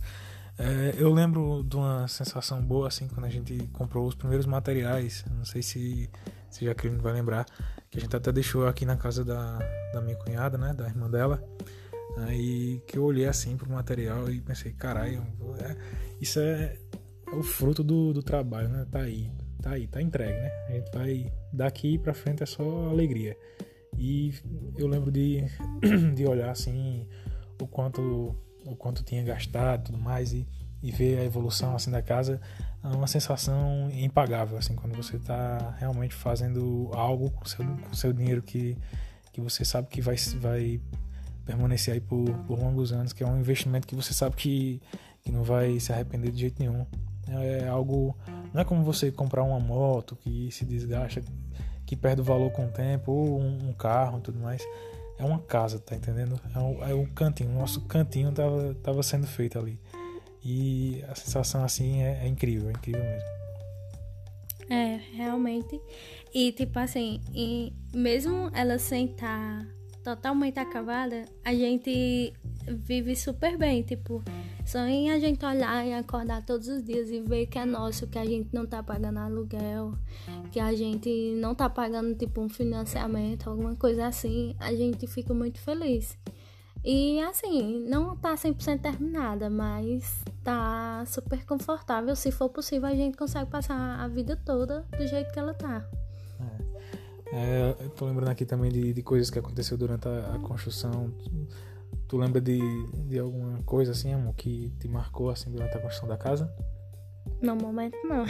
é, 0.57 0.95
eu 0.97 1.13
lembro 1.13 1.63
de 1.63 1.75
uma 1.75 2.07
sensação 2.07 2.59
boa 2.59 2.87
assim 2.87 3.07
quando 3.07 3.25
a 3.25 3.29
gente 3.29 3.55
comprou 3.73 4.07
os 4.07 4.15
primeiros 4.15 4.45
materiais. 4.45 5.25
Não 5.29 5.43
sei 5.43 5.61
se 5.61 6.09
se 6.49 6.63
Jacqueline 6.63 7.01
vai 7.01 7.11
lembrar 7.11 7.45
que 7.91 7.97
a 7.97 8.01
gente 8.01 8.15
até 8.15 8.31
deixou 8.31 8.65
aqui 8.65 8.85
na 8.85 8.95
casa 8.95 9.25
da, 9.25 9.59
da 9.93 10.01
minha 10.01 10.15
cunhada 10.15 10.57
né 10.57 10.73
da 10.73 10.87
irmã 10.87 11.09
dela. 11.09 11.43
Aí 12.19 12.81
que 12.87 12.97
eu 12.97 13.03
olhei 13.03 13.27
assim 13.27 13.57
pro 13.57 13.69
material 13.69 14.31
e 14.31 14.39
pensei 14.39 14.71
caralho 14.71 15.27
é, 15.59 15.75
isso 16.21 16.39
é, 16.39 16.77
é 17.27 17.35
o 17.35 17.43
fruto 17.43 17.83
do, 17.83 18.13
do 18.13 18.23
trabalho 18.23 18.69
né 18.69 18.87
tá 18.89 19.01
aí 19.01 19.29
tá 19.61 19.71
aí 19.71 19.85
tá 19.87 20.01
entregue 20.01 20.39
né. 20.39 20.51
A 20.69 20.71
gente 20.71 20.91
vai 20.93 21.33
daqui 21.51 21.97
para 21.99 22.13
frente 22.13 22.41
é 22.41 22.45
só 22.45 22.87
alegria 22.89 23.37
e 23.97 24.33
eu 24.77 24.87
lembro 24.87 25.11
de, 25.11 25.43
de 26.15 26.25
olhar 26.25 26.49
assim 26.49 27.07
o 27.61 27.67
quanto 27.67 28.35
o 28.65 28.75
quanto 28.75 29.03
tinha 29.03 29.23
gastado 29.23 29.85
tudo 29.85 29.97
mais 29.97 30.33
e, 30.33 30.47
e 30.81 30.91
ver 30.91 31.19
a 31.19 31.23
evolução 31.23 31.75
assim 31.75 31.91
da 31.91 32.01
casa 32.01 32.41
é 32.83 32.87
uma 32.87 33.07
sensação 33.07 33.89
impagável 33.91 34.57
assim 34.57 34.75
quando 34.75 34.95
você 34.95 35.17
está 35.17 35.75
realmente 35.79 36.13
fazendo 36.13 36.89
algo 36.93 37.29
com 37.29 37.45
seu, 37.45 37.65
com 37.65 37.93
seu 37.93 38.11
dinheiro 38.11 38.41
que, 38.41 38.77
que 39.31 39.39
você 39.39 39.63
sabe 39.63 39.87
que 39.87 40.01
vai, 40.01 40.15
vai 40.39 40.81
permanecer 41.45 41.93
aí 41.93 42.01
por, 42.01 42.25
por 42.47 42.59
longos 42.59 42.91
anos 42.91 43.13
que 43.13 43.23
é 43.23 43.27
um 43.27 43.39
investimento 43.39 43.87
que 43.87 43.95
você 43.95 44.13
sabe 44.13 44.35
que, 44.35 44.81
que 45.23 45.31
não 45.31 45.43
vai 45.43 45.79
se 45.79 45.93
arrepender 45.93 46.31
de 46.31 46.39
jeito 46.39 46.59
nenhum. 46.59 46.85
É 47.27 47.67
algo 47.67 48.15
não 48.53 48.61
é 48.61 48.63
como 48.63 48.83
você 48.83 49.11
comprar 49.11 49.43
uma 49.43 49.59
moto 49.59 50.15
que 50.15 50.51
se 50.51 50.63
desgasta 50.63 51.21
que 51.85 51.95
perde 51.95 52.21
o 52.21 52.23
valor 52.23 52.51
com 52.51 52.65
o 52.65 52.71
tempo, 52.71 53.11
ou 53.11 53.39
um, 53.39 53.69
um 53.69 53.73
carro 53.73 54.19
e 54.19 54.21
tudo 54.21 54.39
mais. 54.39 54.61
É 55.17 55.23
uma 55.23 55.39
casa, 55.39 55.79
tá 55.79 55.95
entendendo? 55.95 56.39
É 56.53 56.59
um, 56.59 56.83
é 56.89 56.93
um 56.93 57.05
cantinho, 57.05 57.49
o 57.49 57.53
nosso 57.53 57.81
cantinho 57.81 58.31
tava, 58.31 58.75
tava 58.83 59.03
sendo 59.03 59.27
feito 59.27 59.57
ali. 59.57 59.79
E 60.43 61.03
a 61.09 61.15
sensação 61.15 61.63
assim 61.63 62.01
é, 62.01 62.21
é 62.23 62.27
incrível, 62.27 62.69
é 62.69 62.71
incrível 62.71 63.03
mesmo. 63.03 63.35
É, 64.69 64.99
realmente. 65.13 65.79
E 66.33 66.51
tipo 66.51 66.77
assim, 66.79 67.21
mesmo 67.93 68.49
ela 68.53 68.77
sem 68.77 69.05
estar 69.05 69.63
tá 69.63 69.67
totalmente 70.05 70.59
acabada, 70.59 71.25
a 71.43 71.51
gente 71.51 72.31
vive 72.67 73.15
super 73.15 73.57
bem, 73.57 73.81
tipo, 73.81 74.23
só 74.63 74.77
em 74.85 75.09
a 75.09 75.17
gente 75.17 75.43
olhar 75.43 75.83
e 75.83 75.93
acordar 75.93 76.45
todos 76.45 76.67
os 76.67 76.83
dias 76.83 77.09
e 77.09 77.19
ver 77.21 77.47
que 77.47 77.57
é 77.57 77.65
nosso, 77.65 78.05
que 78.05 78.19
a 78.19 78.23
gente 78.23 78.49
não 78.53 78.67
tá 78.67 78.83
pagando 78.83 79.17
aluguel, 79.17 79.95
que 80.51 80.59
a 80.59 80.75
gente 80.75 81.09
não 81.37 81.55
tá 81.55 81.67
pagando 81.67 82.13
tipo 82.13 82.39
um 82.39 82.47
financiamento, 82.47 83.49
alguma 83.49 83.75
coisa 83.75 84.05
assim, 84.05 84.55
a 84.59 84.71
gente 84.75 85.07
fica 85.07 85.33
muito 85.33 85.59
feliz. 85.59 86.15
E 86.83 87.19
assim, 87.21 87.83
não 87.89 88.15
tá 88.15 88.35
100% 88.35 88.79
terminada, 88.79 89.49
mas 89.49 90.23
tá 90.43 91.03
super 91.07 91.43
confortável. 91.47 92.15
Se 92.15 92.31
for 92.31 92.47
possível, 92.47 92.87
a 92.87 92.93
gente 92.93 93.17
consegue 93.17 93.49
passar 93.49 93.99
a 93.99 94.07
vida 94.07 94.39
toda 94.45 94.85
do 94.95 95.07
jeito 95.07 95.33
que 95.33 95.39
ela 95.39 95.55
tá. 95.55 95.83
É, 97.35 97.75
eu 97.81 97.89
tô 97.89 98.05
lembrando 98.05 98.29
aqui 98.29 98.45
também 98.45 98.71
de, 98.71 98.93
de 98.93 99.03
coisas 99.03 99.29
que 99.29 99.37
aconteceu 99.37 99.77
durante 99.77 100.07
a, 100.07 100.35
a 100.35 100.39
construção 100.39 101.13
Tu 102.07 102.17
lembra 102.17 102.39
de, 102.39 102.59
de 103.07 103.17
alguma 103.17 103.61
coisa 103.63 103.91
assim, 103.91 104.13
amor, 104.13 104.35
que 104.35 104.71
te 104.79 104.87
marcou 104.87 105.29
assim 105.29 105.51
durante 105.51 105.75
a 105.75 105.79
construção 105.79 106.07
da 106.07 106.17
casa? 106.17 106.53
No 107.41 107.55
momento 107.55 107.97
não. 108.03 108.25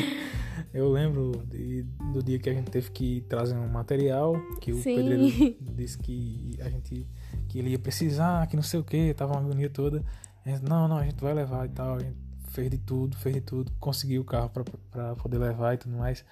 eu 0.72 0.90
lembro 0.90 1.32
de, 1.46 1.82
do 2.12 2.22
dia 2.22 2.38
que 2.38 2.48
a 2.48 2.54
gente 2.54 2.70
teve 2.70 2.90
que 2.90 3.20
trazer 3.28 3.54
um 3.54 3.68
material 3.68 4.34
que 4.60 4.72
o 4.72 4.76
Sim. 4.76 4.96
pedreiro 4.96 5.56
disse 5.76 5.98
que 5.98 6.56
a 6.60 6.70
gente 6.70 7.06
que 7.48 7.58
ele 7.58 7.70
ia 7.70 7.78
precisar, 7.78 8.46
que 8.46 8.56
não 8.56 8.62
sei 8.62 8.80
o 8.80 8.84
que, 8.84 9.12
tava 9.12 9.32
uma 9.34 9.40
agonia 9.40 9.68
toda. 9.68 10.02
Gente, 10.46 10.64
não, 10.64 10.88
não, 10.88 10.96
a 10.96 11.04
gente 11.04 11.22
vai 11.22 11.34
levar 11.34 11.66
e 11.66 11.68
tal. 11.68 11.96
A 11.96 11.98
gente 11.98 12.16
fez 12.52 12.70
de 12.70 12.78
tudo, 12.78 13.16
fez 13.16 13.34
de 13.34 13.40
tudo, 13.40 13.72
conseguiu 13.80 14.22
o 14.22 14.24
carro 14.24 14.50
para 14.90 15.14
poder 15.16 15.38
levar 15.38 15.74
e 15.74 15.78
tudo 15.78 15.96
mais. 15.96 16.24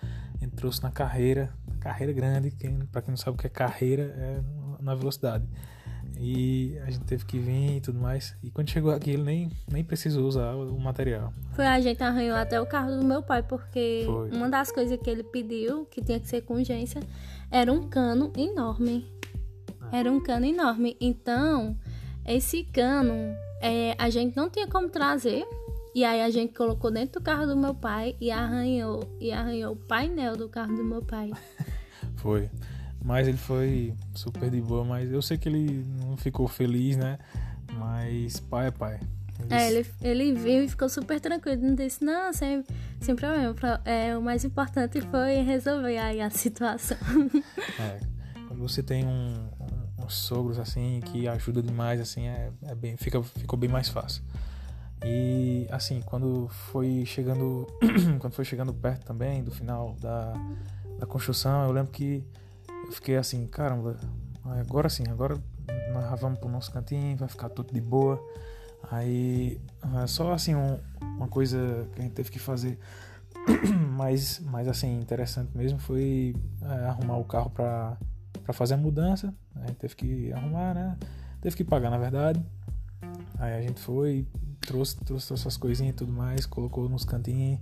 Trouxe 0.56 0.82
na 0.82 0.90
carreira, 0.90 1.52
carreira 1.80 2.12
grande, 2.12 2.50
quem, 2.50 2.78
para 2.86 3.02
quem 3.02 3.10
não 3.10 3.16
sabe 3.16 3.36
o 3.36 3.38
que 3.38 3.46
é 3.46 3.50
carreira, 3.50 4.02
é 4.02 4.40
na 4.80 4.94
velocidade. 4.94 5.46
E 6.18 6.78
a 6.86 6.90
gente 6.90 7.04
teve 7.04 7.24
que 7.24 7.38
vir 7.38 7.76
e 7.76 7.80
tudo 7.80 7.98
mais. 7.98 8.36
E 8.42 8.50
quando 8.50 8.68
chegou 8.68 8.90
aqui, 8.90 9.10
ele 9.10 9.22
nem, 9.22 9.50
nem 9.70 9.82
precisou 9.82 10.26
usar 10.26 10.54
o 10.54 10.78
material. 10.78 11.32
Foi, 11.52 11.66
a 11.66 11.80
gente 11.80 12.02
arranhou 12.02 12.36
até 12.36 12.60
o 12.60 12.66
carro 12.66 12.96
do 12.96 13.04
meu 13.04 13.22
pai, 13.22 13.42
porque 13.42 14.02
Foi. 14.04 14.30
uma 14.30 14.48
das 14.48 14.70
coisas 14.70 14.98
que 14.98 15.08
ele 15.08 15.22
pediu, 15.22 15.86
que 15.86 16.02
tinha 16.02 16.20
que 16.20 16.28
ser 16.28 16.42
com 16.42 16.54
urgência, 16.54 17.00
era 17.50 17.72
um 17.72 17.88
cano 17.88 18.32
enorme. 18.36 19.06
Ah. 19.80 19.96
Era 19.96 20.12
um 20.12 20.20
cano 20.20 20.44
enorme. 20.44 20.96
Então, 21.00 21.76
esse 22.26 22.64
cano, 22.64 23.14
é, 23.62 23.94
a 23.98 24.10
gente 24.10 24.36
não 24.36 24.50
tinha 24.50 24.66
como 24.66 24.90
trazer. 24.90 25.46
E 25.94 26.04
aí 26.04 26.22
a 26.22 26.30
gente 26.30 26.54
colocou 26.54 26.90
dentro 26.90 27.20
do 27.20 27.24
carro 27.24 27.46
do 27.46 27.56
meu 27.56 27.74
pai 27.74 28.16
e 28.20 28.30
arranhou, 28.30 29.16
e 29.20 29.32
arranhou 29.32 29.72
o 29.72 29.76
painel 29.76 30.36
do 30.36 30.48
carro 30.48 30.74
do 30.74 30.84
meu 30.84 31.02
pai. 31.02 31.30
Foi. 32.16 32.48
Mas 33.02 33.26
ele 33.26 33.38
foi 33.38 33.94
super 34.14 34.50
de 34.50 34.60
boa, 34.60 34.84
mas 34.84 35.10
eu 35.10 35.22
sei 35.22 35.38
que 35.38 35.48
ele 35.48 35.86
não 36.00 36.18
ficou 36.18 36.46
feliz, 36.46 36.98
né? 36.98 37.18
Mas 37.72 38.38
pai 38.40 38.66
é 38.66 38.70
pai. 38.70 39.00
É, 39.48 39.70
ele, 39.70 39.86
ele 40.02 40.34
viu 40.34 40.64
e 40.64 40.68
ficou 40.68 40.88
super 40.88 41.18
tranquilo. 41.18 41.62
Não 41.62 41.74
disse, 41.74 42.04
não, 42.04 42.30
sem, 42.32 42.62
sem 43.00 43.16
problema. 43.16 43.54
É, 43.86 44.16
o 44.16 44.20
mais 44.20 44.44
importante 44.44 45.00
foi 45.00 45.36
resolver 45.36 45.96
aí 45.96 46.20
a 46.20 46.28
situação. 46.30 46.98
É, 47.78 48.00
quando 48.46 48.60
você 48.60 48.82
tem 48.82 49.06
um, 49.06 49.48
um, 49.58 50.04
uns 50.04 50.14
sogros 50.14 50.58
assim 50.58 51.00
que 51.06 51.26
ajuda 51.26 51.62
demais, 51.62 52.00
assim, 52.00 52.26
é, 52.28 52.52
é 52.64 52.74
bem, 52.74 52.98
fica, 52.98 53.22
ficou 53.22 53.58
bem 53.58 53.70
mais 53.70 53.88
fácil. 53.88 54.22
E 55.04 55.66
assim, 55.70 56.02
quando 56.02 56.48
foi 56.48 57.04
chegando, 57.06 57.66
quando 58.20 58.32
foi 58.32 58.44
chegando 58.44 58.72
perto 58.72 59.04
também 59.06 59.42
do 59.42 59.50
final 59.50 59.96
da, 60.00 60.34
da 60.98 61.06
construção, 61.06 61.64
eu 61.64 61.72
lembro 61.72 61.90
que 61.90 62.24
eu 62.86 62.92
fiquei 62.92 63.16
assim, 63.16 63.46
caramba, 63.46 63.96
agora 64.44 64.88
sim, 64.88 65.04
agora 65.08 65.40
nós 65.92 66.20
vamos 66.20 66.38
pro 66.38 66.48
nosso 66.48 66.70
cantinho, 66.70 67.16
vai 67.16 67.28
ficar 67.28 67.48
tudo 67.48 67.72
de 67.72 67.80
boa. 67.80 68.22
Aí, 68.90 69.60
é 70.02 70.06
só 70.06 70.32
assim, 70.32 70.54
um, 70.54 70.78
uma 71.16 71.28
coisa 71.28 71.88
que 71.94 72.00
a 72.00 72.02
gente 72.02 72.14
teve 72.14 72.30
que 72.30 72.38
fazer 72.38 72.78
mais, 73.96 74.40
mais 74.40 74.68
assim, 74.68 74.98
interessante 74.98 75.56
mesmo 75.56 75.78
foi 75.78 76.34
é, 76.62 76.86
arrumar 76.86 77.18
o 77.18 77.24
carro 77.24 77.50
para 77.50 77.96
fazer 78.52 78.74
a 78.74 78.76
mudança. 78.76 79.34
A 79.56 79.66
gente 79.66 79.76
teve 79.76 79.94
que 79.94 80.32
arrumar, 80.32 80.74
né? 80.74 80.96
Teve 81.40 81.56
que 81.56 81.64
pagar, 81.64 81.90
na 81.90 81.98
verdade. 81.98 82.42
Aí 83.38 83.54
a 83.54 83.62
gente 83.62 83.80
foi, 83.80 84.26
trouxe, 84.60 84.96
trouxe 84.98 85.32
essas 85.32 85.56
coisinhas 85.56 85.94
e 85.94 85.96
tudo 85.96 86.12
mais, 86.12 86.46
colocou 86.46 86.88
nos 86.88 87.04
cantinhos 87.04 87.60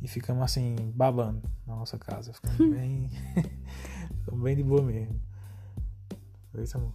e 0.00 0.08
ficamos 0.08 0.42
assim, 0.42 0.76
babando 0.94 1.42
na 1.66 1.76
nossa 1.76 1.98
casa. 1.98 2.32
Ficamos 2.32 2.58
bem, 2.76 3.10
ficamos 4.20 4.42
bem 4.42 4.56
de 4.56 4.62
boa 4.62 4.82
mesmo. 4.82 5.20
Foi 6.52 6.62
isso, 6.62 6.76
amor. 6.76 6.92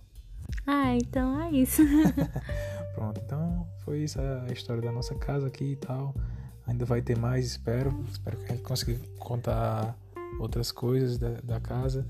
Ah, 0.66 0.96
então 0.96 1.42
é 1.42 1.52
isso. 1.52 1.82
Pronto, 2.94 3.22
então 3.24 3.68
foi 3.84 4.04
isso 4.04 4.20
a 4.20 4.52
história 4.52 4.82
da 4.82 4.92
nossa 4.92 5.16
casa 5.16 5.48
aqui 5.48 5.74
e 5.74 5.76
tal. 5.76 6.14
Ainda 6.68 6.86
vai 6.86 7.02
ter 7.02 7.18
mais, 7.18 7.46
espero. 7.46 8.04
Espero 8.10 8.38
que 8.38 8.46
a 8.46 8.48
gente 8.50 8.64
consiga 8.64 9.00
contar 9.18 9.96
outras 10.40 10.72
coisas 10.72 11.18
da, 11.18 11.34
da 11.42 11.60
casa. 11.60 12.06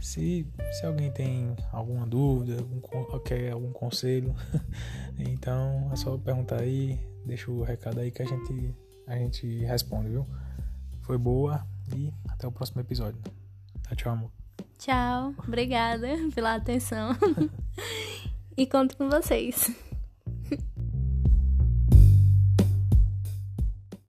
Se, 0.00 0.46
se 0.72 0.86
alguém 0.86 1.10
tem 1.10 1.56
alguma 1.72 2.06
dúvida, 2.06 2.58
algum, 2.58 3.18
quer 3.20 3.52
algum 3.52 3.72
conselho, 3.72 4.34
então 5.18 5.90
é 5.92 5.96
só 5.96 6.16
perguntar 6.18 6.60
aí, 6.60 6.98
deixa 7.24 7.50
o 7.50 7.62
recado 7.62 8.00
aí 8.00 8.10
que 8.10 8.22
a 8.22 8.26
gente, 8.26 8.74
a 9.06 9.16
gente 9.16 9.64
responde, 9.64 10.10
viu? 10.10 10.26
Foi 11.02 11.18
boa 11.18 11.66
e 11.94 12.12
até 12.28 12.46
o 12.46 12.52
próximo 12.52 12.80
episódio. 12.80 13.20
Tchau, 13.82 13.96
tchau, 13.96 14.12
amor. 14.12 14.30
Tchau, 14.78 15.34
obrigada 15.46 16.08
pela 16.34 16.54
atenção. 16.54 17.10
e 18.56 18.66
conto 18.66 18.96
com 18.96 19.08
vocês. 19.08 19.70